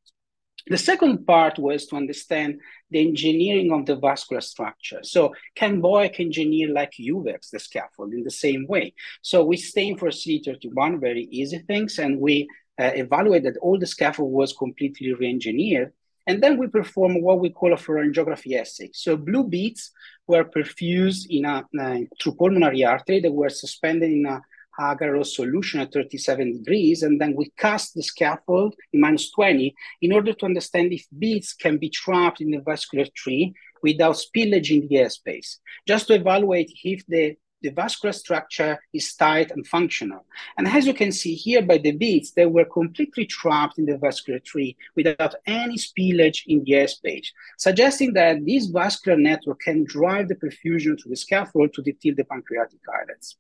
The 0.69 0.79
second 0.79 1.27
part 1.27 1.59
was 1.59 1.87
to 1.87 1.97
understand 1.97 2.61
the 2.91 3.01
engineering 3.09 3.73
of 3.73 3.85
the 3.85 3.97
vascular 3.97 4.41
structure. 4.41 5.01
So 5.03 5.35
can 5.57 5.83
BOEC 5.83 6.21
engineer 6.21 6.69
like 6.73 6.93
UVEX, 7.01 7.51
the 7.51 7.59
scaffold, 7.59 8.13
in 8.13 8.23
the 8.23 8.31
same 8.31 8.67
way? 8.69 8.95
So 9.23 9.45
we 9.45 9.57
stain 9.57 9.99
for 9.99 10.09
CD31, 10.11 11.01
very 11.01 11.25
easy 11.33 11.59
things, 11.59 11.99
and 11.99 12.21
we 12.21 12.49
evaluate 12.95 13.45
that 13.45 13.57
all 13.59 13.79
the 13.79 13.87
scaffold 13.87 14.33
was 14.33 14.53
completely 14.53 15.13
re-engineered. 15.13 15.93
And 16.27 16.43
then 16.43 16.57
we 16.57 16.69
perform 16.69 17.21
what 17.21 17.41
we 17.41 17.51
call 17.51 17.73
a 17.73 17.77
pharyngography 17.77 18.59
assay. 18.59 18.91
So 18.93 19.17
blue 19.17 19.45
beads 19.45 19.91
were 20.27 20.45
perfused 20.45 21.27
in 21.31 21.45
a, 21.45 21.67
uh, 21.81 21.99
through 22.21 22.37
pulmonary 22.37 22.85
artery 22.85 23.21
that 23.21 23.33
were 23.33 23.49
suspended 23.49 24.11
in 24.13 24.27
a 24.27 24.41
agarose 24.79 25.35
solution 25.35 25.81
at 25.81 25.93
37 25.93 26.59
degrees, 26.59 27.03
and 27.03 27.21
then 27.21 27.35
we 27.37 27.53
cast 27.59 27.95
the 27.95 28.03
scaffold 28.03 28.75
in 28.93 29.01
minus 29.01 29.31
20 29.31 29.75
in 30.01 30.13
order 30.13 30.33
to 30.33 30.47
understand 30.47 30.93
if 30.93 31.05
beads 31.19 31.53
can 31.53 31.79
be 31.79 31.91
trapped 31.91 32.41
in 32.41 32.51
the 32.51 32.61
vascular 32.61 33.07
tree 33.15 33.53
without 33.83 34.17
spillage 34.17 34.71
in 34.71 34.89
the 34.89 34.97
airspace, 34.97 35.59
just 35.87 36.07
to 36.07 36.15
evaluate 36.15 36.71
if 36.85 37.05
the, 37.07 37.37
the 37.63 37.71
vascular 37.71 38.13
structure 38.13 38.79
is 38.93 39.15
tight 39.15 39.51
and 39.51 39.67
functional. 39.67 40.25
And 40.59 40.67
as 40.67 40.87
you 40.87 40.95
can 40.95 41.13
see 41.13 41.35
here 41.35 41.63
by 41.63 41.79
the 41.79 41.93
beads, 41.93 42.33
they 42.33 42.47
were 42.47 42.65
completely 42.65 43.27
trapped 43.27 43.79
in 43.79 43.87
the 43.87 43.99
vascular 43.99 44.39
tree 44.39 44.77
without 44.97 45.35
any 45.47 45.77
spillage 45.77 46.43
in 46.47 46.65
the 46.65 46.73
airspace, 46.73 47.29
suggesting 47.59 48.13
that 48.15 48.45
this 48.45 48.67
vascular 48.67 49.19
network 49.19 49.61
can 49.61 49.85
drive 49.85 50.29
the 50.29 50.35
perfusion 50.35 50.97
to 50.99 51.09
the 51.09 51.17
scaffold 51.17 51.73
to 51.75 51.83
detil 51.83 52.17
the 52.17 52.25
pancreatic 52.25 52.81
islets. 52.89 53.37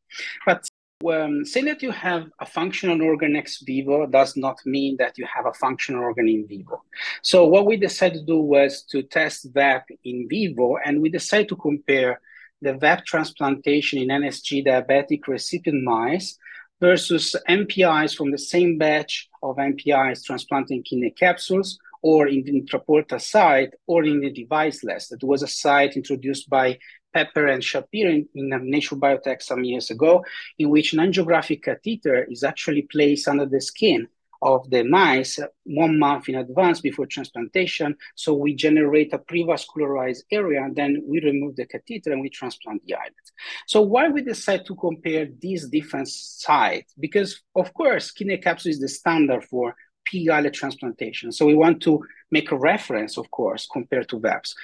But 0.46 0.68
um, 1.10 1.44
saying 1.44 1.66
that 1.66 1.82
you 1.82 1.90
have 1.90 2.30
a 2.38 2.46
functional 2.46 3.02
organ 3.02 3.36
ex 3.36 3.60
vivo 3.62 4.06
does 4.06 4.36
not 4.36 4.58
mean 4.64 4.96
that 4.98 5.18
you 5.18 5.26
have 5.26 5.46
a 5.46 5.52
functional 5.54 6.02
organ 6.02 6.28
in 6.28 6.46
vivo. 6.46 6.82
So 7.22 7.46
what 7.46 7.66
we 7.66 7.76
decided 7.76 8.20
to 8.20 8.26
do 8.26 8.40
was 8.40 8.82
to 8.90 9.02
test 9.02 9.48
VEP 9.52 9.86
in 10.04 10.28
vivo, 10.28 10.76
and 10.84 11.02
we 11.02 11.08
decided 11.08 11.48
to 11.48 11.56
compare 11.56 12.20
the 12.62 12.74
VEP 12.74 13.04
transplantation 13.04 13.98
in 13.98 14.08
NSG 14.08 14.64
diabetic 14.64 15.26
recipient 15.26 15.82
mice 15.82 16.38
versus 16.80 17.36
MPIs 17.48 18.16
from 18.16 18.30
the 18.30 18.38
same 18.38 18.78
batch 18.78 19.28
of 19.42 19.56
MPIs 19.56 20.24
transplanting 20.24 20.82
kidney 20.82 21.10
capsules 21.10 21.78
or 22.02 22.28
in 22.28 22.42
the 22.44 22.60
intraportal 22.60 23.20
site 23.20 23.74
or 23.86 24.04
in 24.04 24.20
the 24.20 24.32
deviceless. 24.32 25.08
That 25.08 25.22
was 25.24 25.42
a 25.42 25.48
site 25.48 25.96
introduced 25.96 26.48
by 26.48 26.78
Pepper 27.12 27.46
and 27.46 27.62
Shapiro 27.62 28.10
in, 28.10 28.28
in 28.34 28.48
Nature 28.70 28.96
Biotech 28.96 29.42
some 29.42 29.64
years 29.64 29.90
ago, 29.90 30.24
in 30.58 30.70
which 30.70 30.92
an 30.92 31.00
angiographic 31.00 31.62
catheter 31.62 32.24
is 32.24 32.42
actually 32.42 32.82
placed 32.82 33.28
under 33.28 33.46
the 33.46 33.60
skin 33.60 34.08
of 34.42 34.68
the 34.70 34.82
mice 34.82 35.38
one 35.64 35.98
month 35.98 36.28
in 36.28 36.34
advance 36.34 36.80
before 36.80 37.06
transplantation. 37.06 37.96
So 38.16 38.34
we 38.34 38.54
generate 38.54 39.12
a 39.12 39.18
prevascularized 39.18 40.22
area, 40.30 40.62
and 40.62 40.74
then 40.74 41.02
we 41.06 41.20
remove 41.20 41.56
the 41.56 41.66
catheter 41.66 42.12
and 42.12 42.20
we 42.20 42.28
transplant 42.28 42.84
the 42.84 42.94
islet. 42.94 43.30
So 43.66 43.80
why 43.80 44.08
we 44.08 44.22
decide 44.22 44.66
to 44.66 44.74
compare 44.74 45.28
these 45.40 45.68
different 45.68 46.08
sites? 46.08 46.92
Because 46.98 47.40
of 47.54 47.72
course, 47.72 48.10
kidney 48.10 48.38
capsule 48.38 48.70
is 48.70 48.80
the 48.80 48.88
standard 48.88 49.44
for 49.44 49.74
pig 50.04 50.28
islet 50.28 50.54
transplantation. 50.54 51.30
So 51.30 51.46
we 51.46 51.54
want 51.54 51.80
to 51.82 52.04
make 52.30 52.50
a 52.50 52.56
reference, 52.56 53.16
of 53.16 53.30
course, 53.30 53.68
compared 53.72 54.08
to 54.08 54.18
VEPs. 54.18 54.54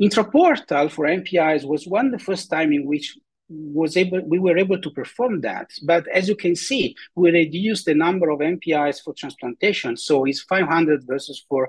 Intraportal 0.00 0.90
for 0.90 1.04
MPIs 1.06 1.64
was 1.64 1.86
one 1.86 2.06
of 2.06 2.12
the 2.12 2.24
first 2.24 2.50
time 2.50 2.72
in 2.72 2.86
which 2.86 3.18
was 3.48 3.96
able 3.96 4.20
we 4.26 4.38
were 4.38 4.58
able 4.58 4.80
to 4.80 4.90
perform 4.90 5.40
that. 5.42 5.70
But 5.82 6.08
as 6.08 6.28
you 6.28 6.36
can 6.36 6.56
see 6.56 6.96
we 7.14 7.30
reduced 7.30 7.86
the 7.86 7.94
number 7.94 8.30
of 8.30 8.40
mpis 8.40 9.02
for 9.02 9.14
transplantation 9.14 9.96
so 9.96 10.24
it's 10.24 10.42
500 10.42 11.04
versus 11.06 11.44
4 11.48 11.68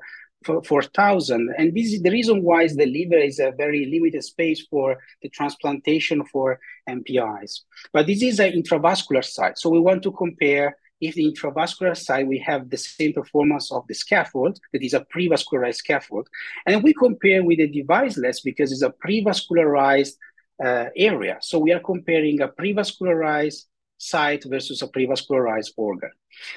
4000 0.64 1.54
and 1.58 1.76
this 1.76 1.94
is 1.94 2.02
the 2.02 2.12
reason 2.12 2.44
why 2.44 2.68
the 2.68 2.86
liver 2.86 3.18
is 3.18 3.40
a 3.40 3.52
very 3.58 3.86
limited 3.86 4.24
space 4.24 4.66
for 4.70 4.98
the 5.22 5.30
transplantation 5.30 6.24
for 6.26 6.60
mpis 6.88 7.62
but 7.92 8.06
this 8.06 8.22
is 8.22 8.40
an 8.40 8.52
intravascular 8.54 9.26
site 9.26 9.58
so 9.58 9.70
we 9.70 9.80
want 9.80 10.04
to 10.04 10.12
compare 10.12 10.78
if 11.02 11.16
the 11.16 11.32
intravascular 11.32 11.96
side, 11.96 12.28
we 12.28 12.40
have 12.40 12.70
the 12.70 12.78
same 12.78 13.14
performance 13.14 13.72
of 13.72 13.86
the 13.88 13.94
scaffold, 13.94 14.60
that 14.74 14.84
is 14.84 14.94
a 14.94 15.06
prevascularized 15.16 15.76
scaffold, 15.76 16.28
and 16.66 16.84
we 16.84 16.94
compare 16.94 17.44
with 17.44 17.60
the 17.60 17.70
deviceless 17.70 18.44
because 18.44 18.72
it's 18.72 18.82
a 18.82 18.94
prevascularized 19.06 20.16
Uh, 20.60 20.90
area. 20.96 21.38
So 21.40 21.60
we 21.60 21.72
are 21.72 21.80
comparing 21.80 22.42
a 22.42 22.48
prevascularized 22.48 23.66
site 24.00 24.44
versus 24.46 24.82
a 24.82 24.88
prevascularized 24.88 25.74
organ. 25.78 26.10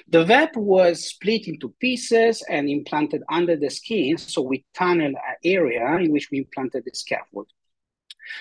The 0.09 0.25
VEP 0.25 0.57
was 0.57 1.07
split 1.07 1.47
into 1.49 1.75
pieces 1.81 2.43
and 2.49 2.69
implanted 2.69 3.23
under 3.29 3.57
the 3.57 3.69
skin. 3.69 4.17
So 4.17 4.41
we 4.41 4.65
tunnel 4.75 5.09
an 5.09 5.37
area 5.45 5.97
in 5.97 6.13
which 6.13 6.31
we 6.31 6.39
implanted 6.39 6.85
the 6.87 6.93
scaffold. 6.95 7.49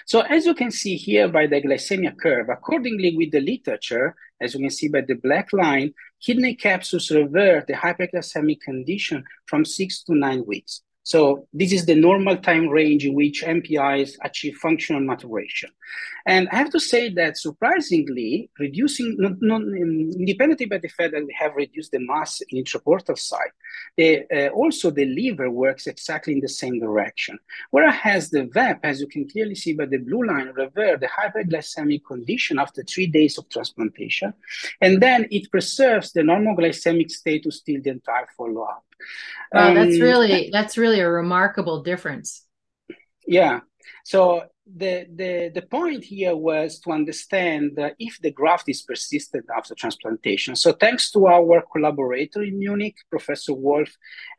So 0.05 0.21
as 0.21 0.45
you 0.45 0.53
can 0.53 0.71
see 0.71 0.95
here 0.95 1.27
by 1.27 1.47
the 1.47 1.61
glycemia 1.61 2.17
curve, 2.17 2.47
accordingly 2.49 3.17
with 3.17 3.31
the 3.31 3.41
literature, 3.41 4.15
as 4.39 4.53
you 4.53 4.59
can 4.61 4.69
see 4.69 4.87
by 4.87 5.01
the 5.01 5.15
black 5.15 5.51
line, 5.51 5.93
kidney 6.21 6.55
capsules 6.55 7.11
revert 7.11 7.67
the 7.67 7.73
hyperglycemic 7.73 8.61
condition 8.61 9.23
from 9.45 9.65
six 9.65 10.03
to 10.03 10.15
nine 10.15 10.45
weeks. 10.45 10.83
So 11.09 11.47
this 11.51 11.73
is 11.73 11.87
the 11.87 11.95
normal 11.95 12.37
time 12.37 12.67
range 12.67 13.03
in 13.03 13.15
which 13.15 13.41
MPIs 13.43 14.11
achieve 14.23 14.57
functional 14.57 15.01
maturation. 15.01 15.71
And 16.27 16.47
I 16.49 16.57
have 16.57 16.69
to 16.69 16.79
say 16.79 17.09
that 17.15 17.35
surprisingly, 17.35 18.51
reducing, 18.59 19.15
not, 19.17 19.41
not, 19.41 19.61
independently 19.63 20.67
by 20.67 20.77
the 20.77 20.87
fact 20.87 21.13
that 21.13 21.25
we 21.25 21.35
have 21.39 21.55
reduced 21.55 21.93
the 21.93 21.99
mass 21.99 22.41
in 22.41 22.63
intraportal 22.63 23.17
site, 23.17 23.53
the, 23.97 24.23
uh, 24.31 24.49
also 24.49 24.91
the 24.91 25.05
liver 25.05 25.49
works 25.49 25.87
exactly 25.87 26.33
in 26.33 26.41
the 26.41 26.47
same 26.47 26.79
direction. 26.79 27.39
Whereas 27.71 28.29
the 28.29 28.43
VEP, 28.43 28.79
as 28.83 29.01
you 29.01 29.07
can 29.07 29.27
clearly 29.27 29.55
see 29.55 29.73
by 29.73 29.87
the 29.87 29.97
blue 29.97 30.27
line, 30.27 30.53
revert 30.55 30.99
the 30.99 31.07
hyperglycemic 31.07 32.05
condition 32.05 32.59
after 32.59 32.83
three 32.83 33.07
days 33.07 33.39
of 33.39 33.49
transplantation. 33.49 34.31
And 34.79 35.01
then 35.01 35.27
it 35.31 35.49
preserves 35.49 36.11
the 36.11 36.21
normal 36.21 36.55
glycemic 36.55 37.09
status 37.09 37.61
till 37.61 37.81
the 37.81 37.89
entire 37.89 38.27
follow-up. 38.37 38.85
Wow, 39.51 39.69
um, 39.69 39.75
that's 39.75 39.99
really 39.99 40.49
that's 40.51 40.77
really 40.77 40.98
a 40.99 41.11
remarkable 41.11 41.81
difference. 41.83 42.45
Yeah. 43.27 43.61
So 44.03 44.43
the, 44.65 45.07
the, 45.13 45.51
the 45.53 45.61
point 45.63 46.03
here 46.03 46.35
was 46.35 46.79
to 46.81 46.91
understand 46.91 47.77
if 47.99 48.19
the 48.21 48.31
graft 48.31 48.69
is 48.69 48.81
persistent 48.81 49.45
after 49.55 49.75
transplantation. 49.75 50.55
So 50.55 50.73
thanks 50.73 51.11
to 51.11 51.27
our 51.27 51.63
collaborator 51.71 52.43
in 52.43 52.59
Munich, 52.59 52.95
Professor 53.09 53.53
Wolf 53.53 53.89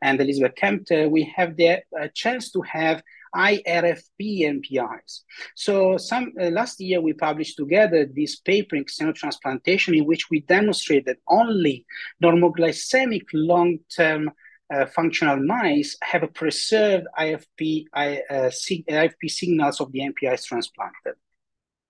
and 0.01 0.19
Elizabeth 0.19 0.55
Kempter, 0.55 1.09
we 1.09 1.31
have 1.35 1.57
the 1.57 1.83
chance 2.13 2.51
to 2.51 2.61
have 2.61 3.03
IRFP 3.35 4.41
MPIs. 4.41 5.21
So 5.55 5.97
some 5.97 6.33
uh, 6.39 6.49
last 6.49 6.81
year 6.81 6.99
we 6.99 7.13
published 7.13 7.57
together 7.57 8.05
this 8.05 8.37
paper 8.37 8.75
in 8.75 8.85
xenotransplantation 8.85 9.97
in 9.97 10.05
which 10.05 10.29
we 10.29 10.41
demonstrated 10.41 11.17
only 11.27 11.85
normoglycemic 12.21 13.25
long-term 13.33 14.31
uh, 14.73 14.85
functional 14.85 15.37
mice 15.37 15.97
have 16.01 16.33
preserved 16.33 17.07
IFP, 17.19 17.85
I, 17.93 18.21
uh, 18.29 18.49
IFP 18.49 19.29
signals 19.29 19.81
of 19.81 19.91
the 19.91 19.99
MPIs 19.99 20.45
transplanted. 20.45 21.15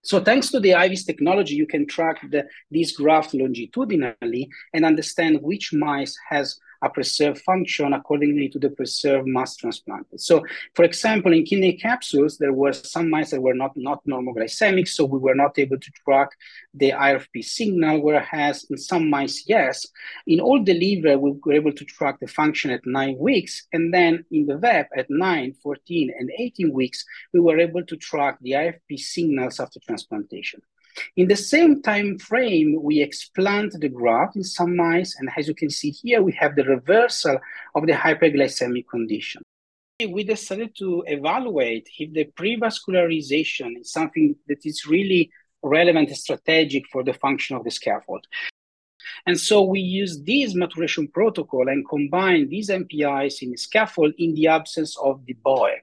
So 0.04 0.20
thanks 0.20 0.50
to 0.50 0.60
the 0.60 0.72
IVIS 0.72 1.06
technology, 1.06 1.54
you 1.54 1.68
can 1.68 1.86
track 1.86 2.20
the, 2.32 2.48
this 2.72 2.92
graft 2.94 3.36
longitudinally 3.36 4.50
and 4.74 4.84
understand 4.84 5.40
which 5.42 5.74
mice 5.74 6.18
has 6.30 6.60
a 6.82 6.90
preserved 6.90 7.42
function 7.42 7.94
accordingly 7.94 8.50
to 8.50 8.60
the 8.60 8.70
preserved 8.70 9.28
mass 9.28 9.56
transplanted. 9.56 10.20
So, 10.20 10.44
for 10.76 10.84
example, 10.84 11.34
in 11.34 11.44
kidney 11.44 11.74
capsules, 11.74 12.38
there 12.38 12.54
were 12.54 12.74
some 12.74 13.10
mice 13.10 13.32
that 13.32 13.42
were 13.42 13.54
not, 13.54 13.76
not 13.76 14.06
normoglycemic, 14.06 14.88
so 14.88 15.06
we 15.06 15.20
were 15.20 15.36
not 15.36 15.58
able 15.60 15.78
to 15.78 15.92
track 16.04 16.30
the 16.74 16.92
IRFP 16.92 17.44
signal, 17.44 18.02
whereas 18.02 18.66
in 18.70 18.78
some 18.78 19.10
mice, 19.10 19.44
yes. 19.48 19.86
In 20.28 20.40
all 20.40 20.64
the 20.64 20.74
liver, 20.74 21.18
we 21.18 21.32
were 21.44 21.54
able 21.54 21.74
to 21.74 21.86
track 21.86 22.20
the 22.20 22.28
function 22.28 22.72
at 22.72 22.86
nine 22.86 23.18
weeks, 23.18 23.68
and 23.74 23.94
then 23.94 24.26
in 24.32 24.46
the 24.46 24.58
VEP 24.58 24.90
at 24.98 25.10
9, 25.10 25.54
14, 25.62 26.14
and 26.18 26.32
18 26.38 26.74
weeks, 26.74 27.06
we 27.34 27.40
were 27.40 27.60
able 27.60 27.86
to 27.86 27.96
track 27.98 28.38
the 28.42 28.52
IFP 28.52 28.98
signals 28.98 29.60
after 29.60 29.80
transplantation. 29.80 30.62
In 31.16 31.28
the 31.28 31.36
same 31.36 31.82
time 31.82 32.18
frame, 32.18 32.82
we 32.82 33.06
explant 33.06 33.80
the 33.80 33.90
graft 33.90 34.36
in 34.36 34.44
some 34.44 34.76
mice, 34.76 35.16
and 35.20 35.30
as 35.38 35.48
you 35.48 35.54
can 35.54 35.70
see 35.70 35.92
here, 35.92 36.22
we 36.22 36.34
have 36.34 36.56
the 36.56 36.64
reversal 36.64 37.40
of 37.76 37.88
the 37.88 37.94
hyperglycemic 37.94 38.88
condition. 38.88 39.42
We 40.00 40.24
decided 40.24 40.76
to 40.80 41.04
evaluate 41.08 41.88
if 42.00 42.14
the 42.14 42.26
prevascularization 42.26 43.82
is 43.82 43.92
something 43.92 44.36
that 44.48 44.66
is 44.66 44.86
really 44.88 45.32
relevant 45.62 46.10
and 46.10 46.18
strategic 46.18 46.88
for 46.92 47.04
the 47.04 47.14
function 47.14 47.56
of 47.56 47.64
the 47.64 47.72
scaffold. 47.72 48.26
And 49.26 49.40
so 49.40 49.62
we 49.62 49.80
use 49.80 50.22
this 50.22 50.56
maturation 50.56 51.08
protocol 51.08 51.68
and 51.68 51.88
combine 51.88 52.50
these 52.50 52.70
MPIs 52.70 53.42
in 53.42 53.52
the 53.52 53.58
scaffold 53.58 54.14
in 54.18 54.34
the 54.34 54.48
absence 54.48 54.98
of 54.98 55.26
the 55.26 55.36
BOEG. 55.46 55.82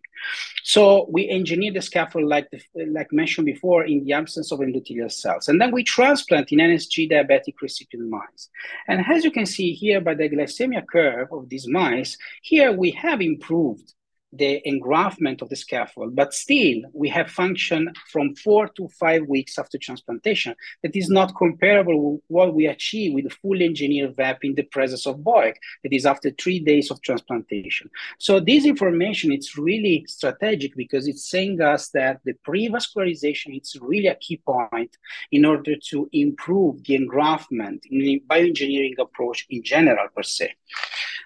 So 0.65 1.07
we 1.11 1.29
engineer 1.29 1.73
the 1.73 1.83
scaffold 1.83 2.25
like, 2.25 2.51
the, 2.51 2.61
like 2.87 3.13
mentioned 3.13 3.47
before 3.47 3.85
in 3.85 4.05
the 4.05 4.13
absence 4.13 4.53
of 4.53 4.61
endothelial 4.61 5.11
cells. 5.11 5.49
And 5.49 5.61
then 5.61 5.73
we 5.73 5.85
transplant 5.85 6.53
in 6.53 6.59
NSG 6.59 7.11
diabetic 7.11 7.55
recipient 7.63 8.09
mice. 8.09 8.49
And 8.87 9.05
as 9.09 9.25
you 9.25 9.31
can 9.31 9.47
see 9.47 9.73
here 9.73 10.01
by 10.01 10.15
the 10.15 10.29
glycemia 10.29 10.85
curve 10.87 11.29
of 11.33 11.49
these 11.49 11.69
mice, 11.69 12.19
here 12.43 12.73
we 12.73 12.91
have 12.93 13.21
improved 13.21 13.95
the 14.33 14.61
engraftment 14.67 15.41
of 15.41 15.49
the 15.49 15.57
scaffold, 15.57 16.15
but 16.15 16.35
still 16.35 16.83
we 16.93 17.09
have 17.09 17.31
function 17.31 17.91
from 18.11 18.35
four 18.35 18.69
to 18.69 18.89
five 18.89 19.23
weeks 19.27 19.59
after 19.59 19.79
transplantation. 19.79 20.55
That 20.83 20.95
is 20.95 21.09
not 21.09 21.35
comparable 21.37 22.13
with 22.13 22.21
what 22.29 22.55
we 22.55 22.67
achieve 22.67 23.15
with 23.15 23.25
the 23.25 23.31
full 23.31 23.63
engineered 23.63 24.17
VAP 24.17 24.45
in 24.45 24.55
the 24.55 24.65
presence 24.65 25.07
of 25.07 25.19
BOEG, 25.19 25.55
that 25.83 25.93
is 25.93 26.07
after 26.07 26.31
three 26.31 26.61
days 26.61 26.91
of 26.91 27.01
transplantation. 27.03 27.89
So 28.19 28.41
this 28.41 28.67
information 28.67 29.33
is 29.33 29.57
really 29.57 30.05
strategic 30.09 30.77
because 30.77 31.09
it's 31.09 31.31
saying 31.31 31.61
us 31.61 31.89
that 31.91 32.21
the 32.25 32.35
pre-vascularization 32.45 33.61
is 33.61 33.77
really 33.81 34.09
a 34.09 34.17
key 34.17 34.37
point 34.45 34.97
in 35.33 35.45
order 35.45 35.75
to 35.91 36.09
improve 36.13 36.85
the 36.85 36.99
engraftment 36.99 37.81
in 37.91 37.99
the 37.99 38.23
bioengineering 38.29 38.99
approach 38.99 39.47
in 39.49 39.63
general 39.63 40.09
per 40.15 40.23
se. 40.23 40.55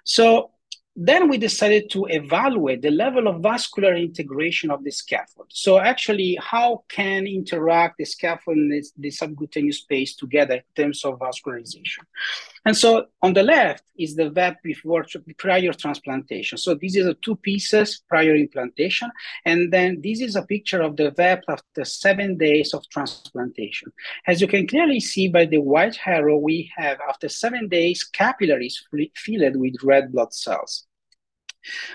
So 0.05 0.51
then 0.95 1.29
we 1.29 1.39
decided 1.39 1.91
to 1.91 2.05
evaluate 2.07 2.83
the 2.83 2.91
level 2.91 3.27
of 3.27 3.43
vascular 3.43 3.95
integration 3.95 4.71
of 4.71 4.85
the 4.85 4.91
scaffold. 4.91 5.47
So 5.49 5.79
actually, 5.79 6.39
how 6.41 6.85
can 6.89 7.27
interact 7.27 7.97
the 7.99 8.05
scaffold 8.05 8.59
and 8.59 8.73
the, 8.73 8.85
the 8.99 9.11
subcutaneous 9.11 9.79
space 9.79 10.15
together 10.15 10.57
in 10.57 10.85
terms 10.85 11.05
of 11.05 11.19
vascularization? 11.19 12.05
And 12.65 12.77
so 12.77 13.07
on 13.23 13.33
the 13.33 13.43
left 13.43 13.83
is 13.99 14.15
the 14.15 14.31
VEP 14.31 14.63
before 14.63 15.05
prior 15.37 15.73
transplantation. 15.73 16.59
So 16.59 16.75
this 16.75 16.95
is 16.97 17.13
two 17.21 17.37
pieces 17.37 18.03
prior 18.09 18.37
implantation. 18.37 19.11
And 19.45 19.73
then 19.73 20.01
this 20.03 20.21
is 20.21 20.37
a 20.37 20.43
picture 20.43 20.81
of 20.81 20.97
the 20.97 21.11
VEP 21.11 21.43
after 21.49 21.85
seven 21.85 22.39
days 22.39 22.73
of 22.73 22.89
transplantation. 22.89 23.93
As 24.27 24.41
you 24.41 24.47
can 24.47 24.69
clearly 24.69 25.01
see 25.01 25.27
by 25.29 25.47
the 25.47 25.59
white 25.59 25.99
arrow, 26.07 26.39
we 26.39 26.71
have 26.77 26.99
after 27.09 27.29
seven 27.29 27.69
days 27.69 28.05
capillaries 28.05 28.85
filled 29.17 29.57
with 29.57 29.75
red 29.83 30.13
blood 30.13 30.33
cells. 30.33 30.87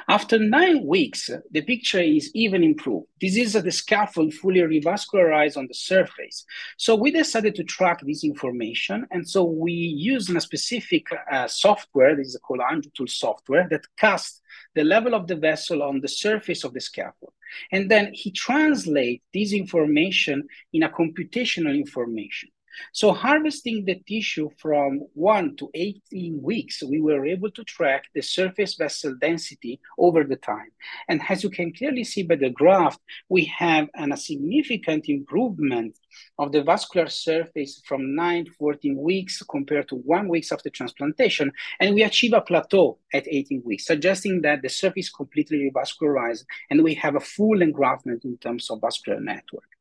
After 0.07 0.39
nine 0.39 0.85
weeks, 0.85 1.29
the 1.51 1.61
picture 1.61 1.99
is 1.99 2.31
even 2.33 2.63
improved. 2.63 3.07
This 3.19 3.35
is 3.35 3.53
the 3.53 3.71
scaffold 3.71 4.33
fully 4.33 4.61
revascularized 4.61 5.57
on 5.57 5.67
the 5.67 5.73
surface. 5.73 6.45
So 6.77 6.95
we 6.95 7.11
decided 7.11 7.55
to 7.55 7.63
track 7.63 8.01
this 8.01 8.23
information. 8.23 9.05
And 9.11 9.27
so 9.27 9.43
we 9.43 9.73
used 9.73 10.33
a 10.35 10.41
specific 10.41 11.07
uh, 11.31 11.47
software, 11.47 12.15
this 12.15 12.27
is 12.27 12.39
called 12.41 12.61
AngioTool 12.61 13.09
software, 13.09 13.67
that 13.69 13.85
casts 13.97 14.41
the 14.75 14.83
level 14.83 15.13
of 15.13 15.27
the 15.27 15.35
vessel 15.35 15.83
on 15.83 16.01
the 16.01 16.07
surface 16.07 16.63
of 16.63 16.73
the 16.73 16.81
scaffold. 16.81 17.33
And 17.71 17.89
then 17.89 18.11
he 18.13 18.31
translates 18.31 19.23
this 19.33 19.53
information 19.53 20.47
in 20.73 20.83
a 20.83 20.89
computational 20.89 21.75
information. 21.75 22.49
So 22.93 23.13
harvesting 23.13 23.85
the 23.85 24.01
tissue 24.07 24.49
from 24.57 25.01
1 25.13 25.55
to 25.57 25.69
18 25.73 26.41
weeks, 26.41 26.83
we 26.83 27.01
were 27.01 27.25
able 27.25 27.51
to 27.51 27.63
track 27.63 28.05
the 28.13 28.21
surface 28.21 28.75
vessel 28.75 29.15
density 29.19 29.79
over 29.97 30.23
the 30.23 30.35
time. 30.35 30.71
And 31.07 31.21
as 31.29 31.43
you 31.43 31.49
can 31.49 31.73
clearly 31.73 32.03
see 32.03 32.23
by 32.23 32.35
the 32.35 32.49
graph, 32.49 32.97
we 33.29 33.45
have 33.45 33.87
an, 33.95 34.11
a 34.11 34.17
significant 34.17 35.09
improvement 35.09 35.97
of 36.39 36.51
the 36.51 36.63
vascular 36.63 37.07
surface 37.07 37.81
from 37.85 38.15
9 38.15 38.45
to 38.45 38.51
14 38.51 38.97
weeks 38.97 39.41
compared 39.43 39.87
to 39.89 39.95
1 39.95 40.27
weeks 40.27 40.51
after 40.51 40.69
transplantation. 40.69 41.51
And 41.79 41.95
we 41.95 42.03
achieve 42.03 42.33
a 42.33 42.41
plateau 42.41 42.99
at 43.13 43.27
18 43.27 43.63
weeks, 43.65 43.85
suggesting 43.85 44.41
that 44.41 44.61
the 44.61 44.69
surface 44.69 45.09
completely 45.09 45.69
revascularized 45.69 46.45
and 46.69 46.83
we 46.83 46.93
have 46.95 47.15
a 47.15 47.19
full 47.19 47.59
engraftment 47.59 48.25
in 48.25 48.37
terms 48.37 48.69
of 48.69 48.81
vascular 48.81 49.19
network. 49.19 49.76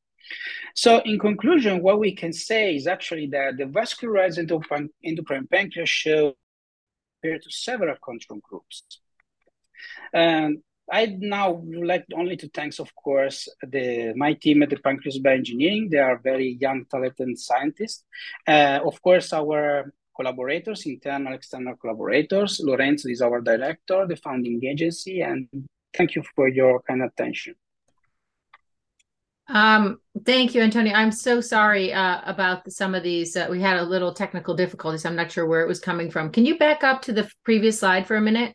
So 0.75 1.01
in 1.05 1.19
conclusion, 1.19 1.83
what 1.83 1.99
we 1.99 2.15
can 2.15 2.33
say 2.33 2.77
is 2.77 2.87
actually 2.87 3.29
that 3.29 3.57
the 3.57 3.65
vascularized 3.65 4.39
endocrine 4.39 5.47
pancreas 5.49 5.89
show 5.89 6.35
compared 7.23 7.43
to 7.43 7.51
several 7.51 7.97
control 7.97 8.41
groups. 8.43 8.85
And 10.13 10.59
I 10.91 11.07
now 11.19 11.51
would 11.53 11.87
like 11.87 12.05
only 12.15 12.37
to 12.37 12.49
thanks, 12.49 12.79
of 12.79 12.95
course, 12.95 13.49
the 13.63 14.13
my 14.15 14.35
team 14.35 14.63
at 14.63 14.71
the 14.71 14.77
Pancreas 14.77 15.19
Bioengineering. 15.19 15.91
They 15.91 15.99
are 15.99 16.19
very 16.19 16.57
young, 16.61 16.85
talented 16.89 17.39
scientists. 17.39 18.05
Uh, 18.47 18.81
of 18.85 19.03
course, 19.03 19.33
our 19.33 19.93
collaborators, 20.15 20.87
internal, 20.87 21.35
external 21.35 21.77
collaborators. 21.77 22.61
Lorenzo 22.63 23.09
is 23.09 23.21
our 23.21 23.41
director, 23.41 24.07
the 24.07 24.17
founding 24.17 24.65
agency, 24.65 25.21
and 25.23 25.49
thank 25.93 26.15
you 26.15 26.23
for 26.35 26.49
your 26.49 26.81
kind 26.83 27.03
attention. 27.03 27.55
Um, 29.49 29.99
thank 30.25 30.55
you, 30.55 30.63
Antonio. 30.63 30.93
I'm 30.95 31.13
so 31.13 31.41
sorry 31.41 31.93
uh, 31.93 32.21
about 32.25 32.71
some 32.71 32.95
of 32.95 33.03
these. 33.03 33.37
Uh, 33.37 33.47
we 33.49 33.61
had 33.61 33.77
a 33.77 33.83
little 33.83 34.13
technical 34.13 34.55
difficulties. 34.55 35.05
I'm 35.05 35.17
not 35.17 35.31
sure 35.31 35.47
where 35.47 35.63
it 35.63 35.69
was 35.69 35.79
coming 35.79 36.11
from. 36.11 36.31
Can 36.31 36.45
you 36.45 36.59
back 36.59 36.83
up 36.83 37.03
to 37.03 37.13
the 37.13 37.31
previous 37.45 37.81
slide 37.81 38.07
for 38.07 38.17
a 38.17 38.21
minute? 38.21 38.55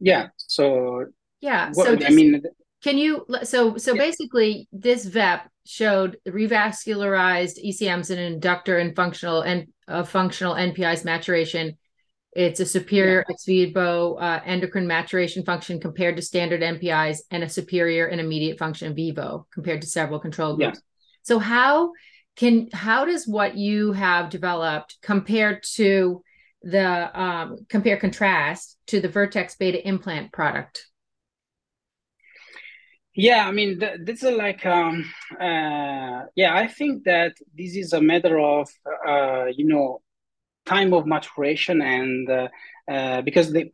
Yeah. 0.00 0.28
So. 0.36 1.06
Yeah. 1.40 1.70
so 1.72 1.94
this, 1.94 2.10
I 2.10 2.12
mean, 2.12 2.42
can 2.82 2.98
you? 2.98 3.26
So 3.44 3.76
so 3.76 3.94
yeah. 3.94 4.02
basically, 4.02 4.68
this 4.72 5.04
VEP 5.04 5.48
showed 5.64 6.18
revascularized 6.26 7.64
ECMs 7.64 8.10
and 8.10 8.18
inductor 8.18 8.78
and 8.78 8.96
functional 8.96 9.42
and 9.42 9.68
uh, 9.86 10.02
functional 10.02 10.54
NPIs 10.54 11.04
maturation 11.04 11.76
it's 12.38 12.60
a 12.60 12.66
superior 12.66 13.24
ex 13.28 13.44
vivo 13.44 14.14
uh, 14.14 14.40
endocrine 14.44 14.86
maturation 14.86 15.42
function 15.42 15.80
compared 15.80 16.14
to 16.14 16.22
standard 16.22 16.60
NPIs 16.60 17.18
and 17.32 17.42
a 17.42 17.48
superior 17.48 18.06
and 18.06 18.20
immediate 18.20 18.58
function 18.58 18.86
in 18.86 18.94
vivo 18.94 19.48
compared 19.52 19.82
to 19.82 19.88
several 19.88 20.20
control 20.20 20.56
groups. 20.56 20.78
Yeah. 20.78 20.82
So 21.22 21.40
how 21.40 21.90
can 22.36 22.68
how 22.72 23.04
does 23.04 23.26
what 23.26 23.56
you 23.56 23.90
have 23.90 24.30
developed 24.30 24.98
compare 25.02 25.60
to 25.74 26.22
the 26.62 27.20
um, 27.20 27.66
compare 27.68 27.96
contrast 27.96 28.78
to 28.86 29.00
the 29.00 29.08
Vertex 29.08 29.56
beta 29.56 29.86
implant 29.86 30.32
product? 30.32 30.86
Yeah, 33.16 33.48
I 33.48 33.50
mean, 33.50 33.80
th- 33.80 33.98
this 34.04 34.22
is 34.22 34.30
like, 34.30 34.64
um, 34.64 35.04
uh, 35.40 36.26
yeah, 36.36 36.54
I 36.54 36.68
think 36.68 37.02
that 37.02 37.32
this 37.52 37.74
is 37.74 37.92
a 37.92 38.00
matter 38.00 38.38
of, 38.38 38.68
uh, 39.04 39.46
you 39.46 39.66
know, 39.66 40.02
time 40.74 40.92
of 40.92 41.06
maturation 41.06 41.80
and 41.82 42.28
uh, 42.30 42.48
uh, 42.90 43.22
because 43.22 43.52
they, 43.52 43.70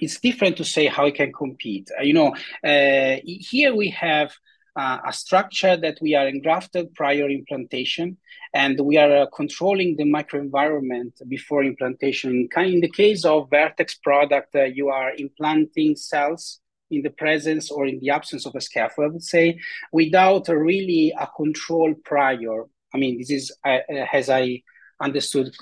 it's 0.00 0.18
different 0.20 0.56
to 0.56 0.64
say 0.64 0.86
how 0.86 1.06
it 1.06 1.14
can 1.14 1.32
compete. 1.32 1.88
Uh, 1.98 2.02
you 2.02 2.14
know, 2.14 2.34
uh, 2.64 3.16
here 3.24 3.74
we 3.74 3.88
have 3.90 4.32
uh, 4.74 4.98
a 5.06 5.12
structure 5.12 5.76
that 5.76 5.98
we 6.00 6.14
are 6.14 6.26
engrafted 6.26 6.94
prior 6.94 7.28
implantation, 7.28 8.16
and 8.54 8.80
we 8.80 8.96
are 8.96 9.14
uh, 9.22 9.26
controlling 9.36 9.96
the 9.96 10.04
microenvironment 10.04 11.12
before 11.28 11.62
implantation. 11.62 12.48
In 12.56 12.80
the 12.80 12.90
case 13.02 13.24
of 13.24 13.50
Vertex 13.50 13.96
product, 13.96 14.54
you 14.80 14.88
are 14.88 15.12
implanting 15.16 15.94
cells 15.96 16.60
in 16.90 17.02
the 17.02 17.10
presence 17.10 17.70
or 17.70 17.86
in 17.86 17.98
the 18.00 18.10
absence 18.10 18.46
of 18.46 18.54
a 18.54 18.60
scaffold, 18.60 19.06
I 19.06 19.12
would 19.12 19.22
say, 19.22 19.58
without 19.92 20.48
really 20.48 21.12
a 21.18 21.26
control 21.36 21.94
prior. 22.04 22.64
I 22.94 22.98
mean, 22.98 23.18
this 23.18 23.30
is 23.30 23.52
as 23.64 24.28
I 24.30 24.62
understood 25.02 25.52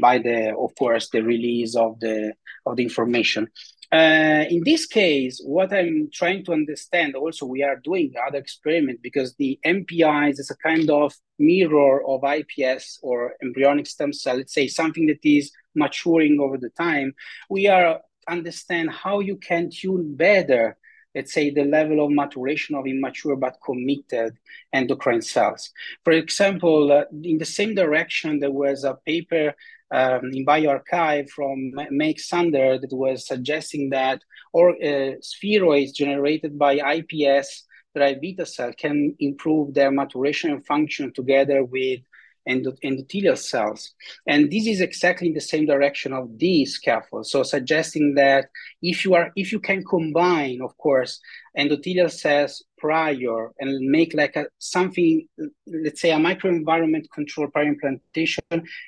by 0.00 0.18
the, 0.18 0.54
of 0.56 0.74
course, 0.76 1.08
the 1.10 1.22
release 1.22 1.76
of 1.76 2.00
the 2.00 2.34
of 2.66 2.76
the 2.76 2.82
information. 2.82 3.48
Uh, 3.92 4.44
in 4.50 4.62
this 4.64 4.86
case, 4.86 5.40
what 5.44 5.72
I'm 5.72 6.08
trying 6.12 6.44
to 6.46 6.52
understand 6.52 7.14
also, 7.14 7.46
we 7.46 7.62
are 7.62 7.76
doing 7.76 8.12
other 8.26 8.38
experiment 8.38 9.00
because 9.02 9.34
the 9.34 9.58
MPIs 9.64 10.40
is 10.40 10.50
a 10.50 10.56
kind 10.56 10.90
of 10.90 11.14
mirror 11.38 12.04
of 12.04 12.22
iPS 12.22 12.98
or 13.02 13.34
embryonic 13.42 13.86
stem 13.86 14.12
cell, 14.12 14.38
let's 14.38 14.54
say 14.54 14.66
something 14.66 15.06
that 15.06 15.20
is 15.22 15.52
maturing 15.76 16.40
over 16.40 16.58
the 16.58 16.70
time. 16.70 17.14
We 17.48 17.68
are 17.68 18.00
understand 18.28 18.90
how 18.90 19.20
you 19.20 19.36
can 19.36 19.70
tune 19.70 20.16
better 20.16 20.76
let's 21.14 21.32
say 21.32 21.50
the 21.50 21.64
level 21.64 22.04
of 22.04 22.10
maturation 22.10 22.74
of 22.74 22.86
immature 22.86 23.36
but 23.36 23.58
committed 23.64 24.36
endocrine 24.72 25.22
cells. 25.22 25.70
For 26.04 26.12
example, 26.12 26.92
uh, 26.92 27.04
in 27.22 27.38
the 27.38 27.44
same 27.44 27.74
direction, 27.74 28.40
there 28.40 28.50
was 28.50 28.84
a 28.84 28.98
paper 29.06 29.54
um, 29.90 30.30
in 30.32 30.44
bioarchive 30.44 31.30
from 31.30 31.72
Mike 31.90 32.18
Sander 32.18 32.78
that 32.78 32.92
was 32.92 33.26
suggesting 33.26 33.90
that 33.90 34.22
or 34.52 34.70
uh, 34.70 35.14
spheroids 35.20 35.92
generated 35.92 36.58
by 36.58 36.74
IPS 36.74 37.64
derived 37.94 38.20
beta 38.20 38.44
cell 38.44 38.72
can 38.72 39.14
improve 39.20 39.72
their 39.72 39.90
maturation 39.90 40.50
and 40.50 40.66
function 40.66 41.12
together 41.12 41.64
with 41.64 42.00
endothelial 42.48 43.38
cells. 43.38 43.92
And 44.26 44.50
this 44.50 44.66
is 44.66 44.80
exactly 44.80 45.28
in 45.28 45.34
the 45.34 45.40
same 45.40 45.66
direction 45.66 46.12
of 46.12 46.38
these 46.38 46.74
scaffolds. 46.74 47.30
So 47.30 47.42
suggesting 47.42 48.14
that 48.14 48.50
if 48.82 49.04
you 49.04 49.14
are 49.14 49.32
if 49.36 49.52
you 49.52 49.60
can 49.60 49.84
combine, 49.84 50.60
of 50.62 50.76
course, 50.78 51.20
endothelial 51.58 52.10
cells 52.10 52.64
prior 52.84 53.50
and 53.60 53.80
make 53.80 54.12
like 54.12 54.36
a 54.36 54.44
something, 54.58 55.26
let's 55.66 56.02
say 56.02 56.10
a 56.10 56.18
microenvironment 56.18 57.10
control 57.10 57.48
prior 57.48 57.64
implantation, 57.64 58.44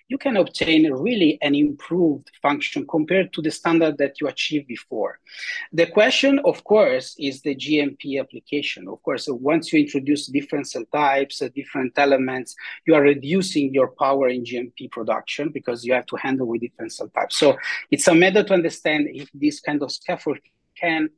you 0.08 0.18
can 0.18 0.36
obtain 0.36 0.92
really 0.92 1.38
an 1.40 1.54
improved 1.54 2.30
function 2.42 2.86
compared 2.86 3.32
to 3.32 3.40
the 3.40 3.50
standard 3.50 3.96
that 3.96 4.20
you 4.20 4.28
achieved 4.28 4.66
before. 4.68 5.18
The 5.72 5.86
question, 5.86 6.38
of 6.44 6.62
course, 6.62 7.16
is 7.18 7.40
the 7.40 7.54
GMP 7.56 8.20
application. 8.20 8.86
Of 8.86 9.02
course, 9.02 9.28
once 9.30 9.72
you 9.72 9.80
introduce 9.80 10.26
different 10.26 10.68
cell 10.68 10.84
types, 10.92 11.40
uh, 11.40 11.48
different 11.54 11.94
elements, 11.96 12.54
you 12.86 12.94
are 12.94 13.02
reducing 13.02 13.72
your 13.72 13.88
power 13.98 14.28
in 14.28 14.44
GMP 14.44 14.90
production 14.90 15.48
because 15.48 15.86
you 15.86 15.94
have 15.94 16.06
to 16.06 16.16
handle 16.16 16.46
with 16.46 16.60
different 16.60 16.92
cell 16.92 17.08
types. 17.08 17.38
So 17.38 17.56
it's 17.90 18.08
a 18.08 18.14
matter 18.14 18.42
to 18.42 18.52
understand 18.52 19.08
if 19.10 19.30
this 19.32 19.60
kind 19.60 19.82
of 19.82 19.90
scaffold 19.90 20.40
can 20.78 21.08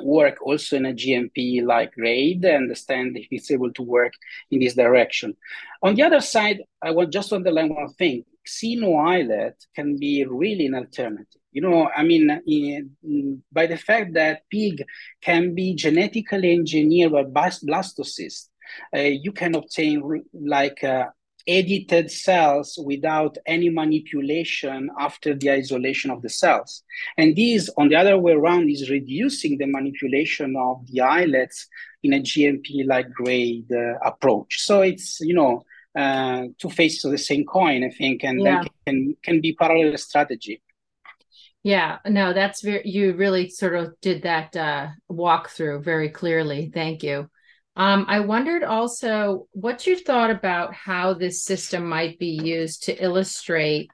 work 0.00 0.38
also 0.42 0.76
in 0.76 0.86
a 0.86 0.92
GMP 0.92 1.64
like 1.64 1.94
grade, 1.94 2.44
and 2.44 2.64
understand 2.64 3.16
if 3.16 3.28
it's 3.30 3.50
able 3.50 3.72
to 3.72 3.82
work 3.82 4.12
in 4.50 4.60
this 4.60 4.74
direction. 4.74 5.36
On 5.82 5.94
the 5.94 6.02
other 6.02 6.20
side, 6.20 6.62
I 6.82 6.90
want 6.90 7.12
just 7.12 7.30
to 7.30 7.36
underline 7.36 7.74
one 7.74 7.92
thing. 7.94 8.24
Xeno 8.46 9.04
islet 9.04 9.56
can 9.74 9.98
be 9.98 10.24
really 10.24 10.66
an 10.66 10.74
alternative. 10.74 11.40
You 11.52 11.62
know, 11.62 11.90
I 11.96 12.02
mean, 12.02 12.30
in, 12.46 13.42
by 13.50 13.66
the 13.66 13.78
fact 13.78 14.14
that 14.14 14.42
pig 14.50 14.84
can 15.22 15.54
be 15.54 15.74
genetically 15.74 16.52
engineered 16.52 17.12
by 17.12 17.24
blastocysts, 17.24 18.48
uh, 18.94 19.00
you 19.00 19.32
can 19.32 19.54
obtain 19.54 20.24
like 20.34 20.84
uh, 20.84 21.06
edited 21.46 22.10
cells 22.10 22.78
without 22.84 23.38
any 23.46 23.68
manipulation 23.68 24.90
after 24.98 25.34
the 25.34 25.50
isolation 25.50 26.10
of 26.10 26.22
the 26.22 26.28
cells. 26.28 26.82
And 27.16 27.36
this, 27.36 27.70
on 27.76 27.88
the 27.88 27.96
other 27.96 28.18
way 28.18 28.32
around, 28.32 28.70
is 28.70 28.90
reducing 28.90 29.58
the 29.58 29.66
manipulation 29.66 30.56
of 30.56 30.86
the 30.90 31.02
islets 31.02 31.68
in 32.02 32.12
a 32.14 32.20
GMP-like 32.20 33.10
grade 33.12 33.70
uh, 33.72 33.98
approach. 34.04 34.60
So 34.60 34.82
it's, 34.82 35.20
you 35.20 35.34
know, 35.34 35.64
uh, 35.96 36.44
two 36.58 36.70
faces 36.70 37.04
of 37.04 37.12
the 37.12 37.18
same 37.18 37.44
coin, 37.44 37.84
I 37.84 37.90
think, 37.90 38.22
and 38.22 38.42
yeah. 38.42 38.62
then 38.62 38.68
can, 38.86 39.16
can 39.22 39.40
be 39.40 39.54
parallel 39.54 39.96
strategy. 39.98 40.62
Yeah, 41.62 41.98
no, 42.06 42.32
that's 42.32 42.62
very, 42.62 42.82
you 42.84 43.14
really 43.14 43.48
sort 43.48 43.74
of 43.74 44.00
did 44.00 44.22
that 44.22 44.54
uh, 44.56 44.88
walkthrough 45.10 45.82
very 45.82 46.10
clearly. 46.10 46.70
Thank 46.72 47.02
you. 47.02 47.28
Um, 47.76 48.06
I 48.08 48.20
wondered 48.20 48.64
also 48.64 49.48
what 49.52 49.86
your 49.86 49.98
thought 49.98 50.30
about 50.30 50.72
how 50.72 51.12
this 51.12 51.44
system 51.44 51.86
might 51.86 52.18
be 52.18 52.40
used 52.42 52.84
to 52.84 53.02
illustrate, 53.02 53.90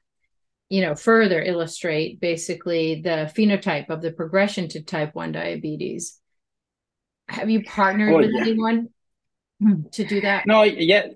you 0.68 0.82
know, 0.82 0.94
further 0.94 1.42
illustrate 1.42 2.20
basically 2.20 3.00
the 3.02 3.32
phenotype 3.36 3.90
of 3.90 4.00
the 4.00 4.12
progression 4.12 4.68
to 4.68 4.82
type 4.82 5.16
1 5.16 5.32
diabetes. 5.32 6.20
Have 7.28 7.50
you 7.50 7.64
partnered 7.64 8.14
oh, 8.14 8.18
with 8.18 8.30
yeah. 8.32 8.42
anyone 8.42 8.88
to 9.92 10.04
do 10.04 10.20
that? 10.20 10.46
No, 10.46 10.62
yeah, 10.62 11.08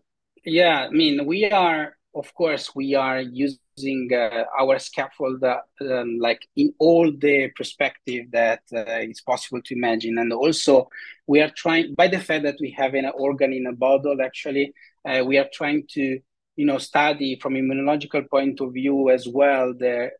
yeah. 0.44 0.88
I 0.88 0.90
mean, 0.90 1.24
we 1.24 1.48
are, 1.48 1.96
of 2.14 2.34
course, 2.34 2.74
we 2.74 2.94
are 2.94 3.20
using 3.20 3.60
using 3.76 4.10
uh, 4.12 4.44
our 4.58 4.78
scaffold 4.78 5.42
uh, 5.44 5.58
um, 5.82 6.18
like 6.18 6.48
in 6.56 6.72
all 6.78 7.12
the 7.12 7.50
perspective 7.56 8.26
that 8.32 8.60
uh, 8.74 9.00
is 9.00 9.20
possible 9.20 9.60
to 9.62 9.74
imagine. 9.74 10.18
And 10.18 10.32
also 10.32 10.88
we 11.26 11.40
are 11.40 11.50
trying 11.54 11.94
by 11.94 12.08
the 12.08 12.18
fact 12.18 12.44
that 12.44 12.56
we 12.60 12.70
have 12.72 12.94
an 12.94 13.10
organ 13.14 13.52
in 13.52 13.66
a 13.66 13.72
bottle 13.72 14.20
actually 14.22 14.72
uh, 15.04 15.22
we 15.24 15.38
are 15.38 15.48
trying 15.52 15.86
to 15.90 16.18
you 16.56 16.66
know 16.66 16.78
study 16.78 17.38
from 17.40 17.54
immunological 17.54 18.28
point 18.30 18.60
of 18.60 18.72
view 18.72 19.10
as 19.10 19.28
well 19.28 19.74
the 19.74 20.10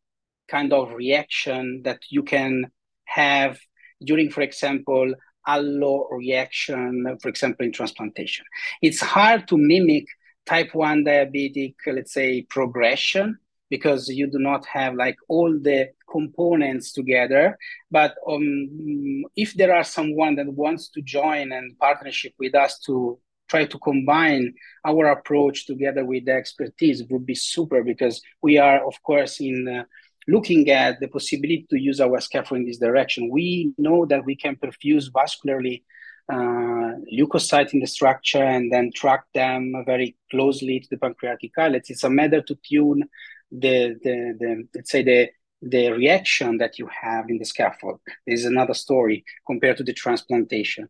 kind 0.49 0.73
of 0.73 0.93
reaction 0.93 1.83
that 1.83 2.01
you 2.11 2.23
can 2.23 2.71
have 3.07 3.59
during 4.05 4.31
for 4.31 4.43
example 4.43 5.13
allo 5.47 6.09
reaction 6.11 7.17
for 7.23 7.29
example 7.29 7.65
in 7.65 7.73
transplantation. 7.73 8.45
It's 8.83 9.01
hard 9.01 9.49
to 9.49 9.57
mimic 9.57 10.05
type 10.45 10.75
1 10.75 11.05
diabetic 11.05 11.75
let's 11.87 12.13
say 12.13 12.43
progression 12.43 13.39
because 13.71 14.09
you 14.09 14.27
do 14.27 14.39
not 14.39 14.65
have 14.67 14.95
like 14.95 15.17
all 15.29 15.53
the 15.61 15.89
components 16.11 16.93
together 16.93 17.59
but 17.91 18.15
um, 18.29 19.25
if 19.37 19.55
there 19.55 19.75
are 19.75 19.85
someone 19.85 20.37
that 20.37 20.47
wants 20.47 20.89
to 20.89 21.03
join 21.03 21.53
and 21.53 21.79
partnership 21.79 22.33
with 22.39 22.55
us 22.55 22.79
to 22.79 23.19
try 23.49 23.65
to 23.65 23.79
combine 23.79 24.53
our 24.85 25.07
approach 25.07 25.67
together 25.67 26.05
with 26.05 26.25
the 26.25 26.33
expertise 26.33 27.01
it 27.01 27.11
would 27.11 27.27
be 27.27 27.35
super 27.35 27.83
because 27.83 28.21
we 28.43 28.59
are 28.59 28.87
of 28.87 28.95
course 29.03 29.41
in 29.41 29.69
uh, 29.69 29.85
looking 30.29 30.69
at 30.71 30.99
the 30.99 31.09
possibility 31.09 31.67
to 31.71 31.79
use 31.79 32.01
our 32.01 32.21
scaffold 32.21 32.61
in 32.61 32.67
this 32.67 32.79
direction 32.79 33.31
we 33.31 33.73
know 33.79 34.05
that 34.07 34.25
we 34.25 34.37
can 34.37 34.57
perfuse 34.57 35.11
vascularly 35.11 35.83
uh, 36.29 36.95
leukocytes 37.13 37.73
in 37.73 37.81
the 37.81 37.87
structure 37.87 38.43
and 38.43 38.73
then 38.73 38.91
track 38.95 39.25
them 39.33 39.73
very 39.87 40.17
closely 40.31 40.81
to 40.81 40.89
the 40.91 40.97
pancreatic 40.97 41.53
islets. 41.57 41.91
It's 41.91 42.03
a 42.05 42.11
matter 42.11 42.43
to 42.43 42.59
tune 42.69 43.05
the, 43.51 43.97
the, 44.03 44.37
the 44.39 44.69
let's 44.75 44.91
say 44.91 45.03
the 45.03 45.31
the 45.63 45.91
reaction 45.91 46.59
that 46.59 46.79
you 46.79 46.89
have 46.89 47.29
in 47.29 47.39
the 47.39 47.45
scaffold 47.45 48.01
is 48.27 48.45
another 48.45 48.75
story 48.75 49.25
compared 49.47 49.77
to 49.79 49.85
the 49.85 49.93
transplantation. 49.93 50.89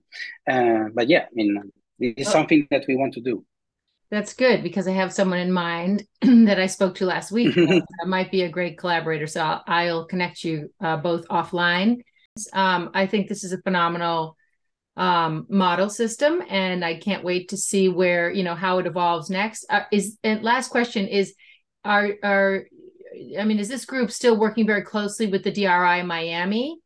Uh, 0.49 0.85
but 0.92 1.09
yeah, 1.09 1.23
I 1.23 1.35
mean, 1.35 1.73
it's 1.99 2.29
oh. 2.29 2.33
something 2.33 2.66
that 2.71 2.85
we 2.88 2.97
want 2.97 3.14
to 3.14 3.21
do. 3.21 3.45
That's 4.11 4.35
good 4.35 4.62
because 4.62 4.87
I 4.87 4.92
have 4.92 5.12
someone 5.12 5.40
in 5.40 5.53
mind 5.53 6.05
that 6.23 6.61
I 6.61 6.66
spoke 6.66 6.97
to 6.97 7.07
last 7.07 7.33
week 7.33 7.55
that 7.55 8.07
might 8.07 8.31
be 8.31 8.42
a 8.42 8.49
great 8.49 8.79
collaborator. 8.79 9.27
So 9.27 9.40
I'll, 9.40 9.62
I'll 9.66 10.05
connect 10.07 10.45
you 10.45 10.73
uh, 10.81 10.97
both 10.97 11.27
offline. 11.29 12.03
Um, 12.53 12.90
I 12.95 13.07
think 13.07 13.29
this 13.29 13.42
is 13.45 13.53
a 13.53 13.62
phenomenal 13.62 14.37
um, 14.97 15.47
model 15.49 15.90
system, 15.90 16.42
and 16.49 16.85
I 16.85 16.99
can't 16.99 17.25
wait 17.25 17.49
to 17.49 17.57
see 17.57 17.88
where 17.88 18.31
you 18.31 18.45
know 18.45 18.55
how 18.55 18.79
it 18.79 18.87
evolves 18.87 19.29
next. 19.29 19.66
Uh, 19.69 19.83
is 19.90 20.19
and 20.23 20.42
last 20.42 20.69
question 20.69 21.07
is 21.07 21.35
are 21.87 22.09
are 22.22 22.66
I 23.38 23.44
mean, 23.44 23.59
is 23.59 23.68
this 23.68 23.85
group 23.85 24.11
still 24.11 24.38
working 24.38 24.66
very 24.66 24.83
closely 24.83 25.27
with 25.27 25.42
the 25.44 25.51
DRI 25.51 26.03
Miami? 26.03 26.79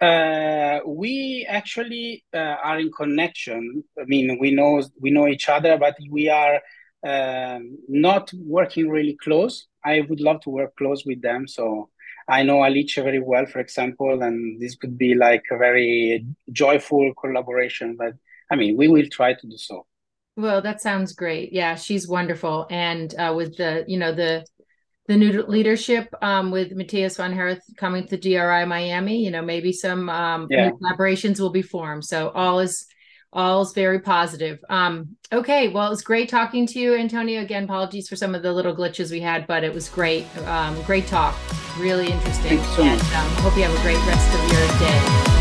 Uh, 0.00 0.80
we 0.86 1.46
actually 1.48 2.24
uh, 2.32 2.56
are 2.62 2.78
in 2.78 2.90
connection. 2.92 3.84
I 3.98 4.04
mean, 4.04 4.38
we 4.40 4.50
know 4.50 4.82
we 5.00 5.10
know 5.10 5.28
each 5.28 5.48
other, 5.48 5.78
but 5.78 5.96
we 6.10 6.28
are 6.28 6.60
um, 7.06 7.78
not 7.88 8.30
working 8.34 8.88
really 8.88 9.16
close. 9.22 9.66
I 9.84 10.00
would 10.08 10.20
love 10.20 10.40
to 10.42 10.50
work 10.50 10.76
close 10.76 11.04
with 11.04 11.20
them. 11.22 11.46
So 11.46 11.90
I 12.28 12.42
know 12.42 12.64
Alice 12.64 12.94
very 12.94 13.20
well, 13.20 13.46
for 13.46 13.60
example, 13.60 14.22
and 14.22 14.60
this 14.60 14.76
could 14.76 14.96
be 14.96 15.14
like 15.14 15.44
a 15.50 15.58
very 15.58 16.26
joyful 16.50 17.12
collaboration. 17.20 17.96
But 17.96 18.14
I 18.50 18.56
mean, 18.56 18.76
we 18.76 18.88
will 18.88 19.08
try 19.10 19.34
to 19.34 19.46
do 19.46 19.56
so. 19.56 19.86
Well, 20.36 20.62
that 20.62 20.80
sounds 20.80 21.12
great. 21.12 21.52
Yeah, 21.52 21.76
she's 21.76 22.08
wonderful. 22.08 22.66
And 22.70 23.14
uh, 23.14 23.34
with 23.36 23.56
the, 23.56 23.84
you 23.86 23.98
know, 23.98 24.12
the 24.12 24.44
the 25.06 25.16
new 25.16 25.42
leadership 25.42 26.08
um, 26.22 26.50
with 26.50 26.72
Matthias 26.72 27.18
von 27.18 27.32
Herth 27.32 27.60
coming 27.76 28.06
to 28.08 28.16
DRI 28.16 28.64
Miami, 28.64 29.22
you 29.22 29.30
know, 29.30 29.42
maybe 29.42 29.70
some 29.70 30.08
um, 30.08 30.46
yeah. 30.48 30.70
collaborations 30.70 31.38
will 31.38 31.50
be 31.50 31.62
formed. 31.62 32.04
So 32.04 32.30
all 32.30 32.60
is 32.60 32.86
all 33.34 33.62
is 33.62 33.72
very 33.72 33.98
positive. 33.98 34.64
Um, 34.70 35.16
okay, 35.32 35.68
well, 35.68 35.92
it's 35.92 36.02
great 36.02 36.28
talking 36.28 36.66
to 36.68 36.78
you, 36.78 36.94
Antonio. 36.94 37.42
Again, 37.42 37.64
apologies 37.64 38.08
for 38.08 38.16
some 38.16 38.34
of 38.34 38.42
the 38.42 38.52
little 38.52 38.74
glitches 38.74 39.10
we 39.10 39.20
had, 39.20 39.46
but 39.46 39.64
it 39.64 39.74
was 39.74 39.88
great. 39.88 40.24
Um, 40.46 40.80
great 40.82 41.06
talk, 41.08 41.36
really 41.78 42.10
interesting. 42.10 42.62
So 42.62 42.84
and 42.84 43.00
um, 43.00 43.28
hope 43.42 43.56
you 43.56 43.64
have 43.64 43.78
a 43.78 43.82
great 43.82 43.98
rest 44.06 44.32
of 44.34 44.52
your 44.52 44.78
day. 44.78 45.33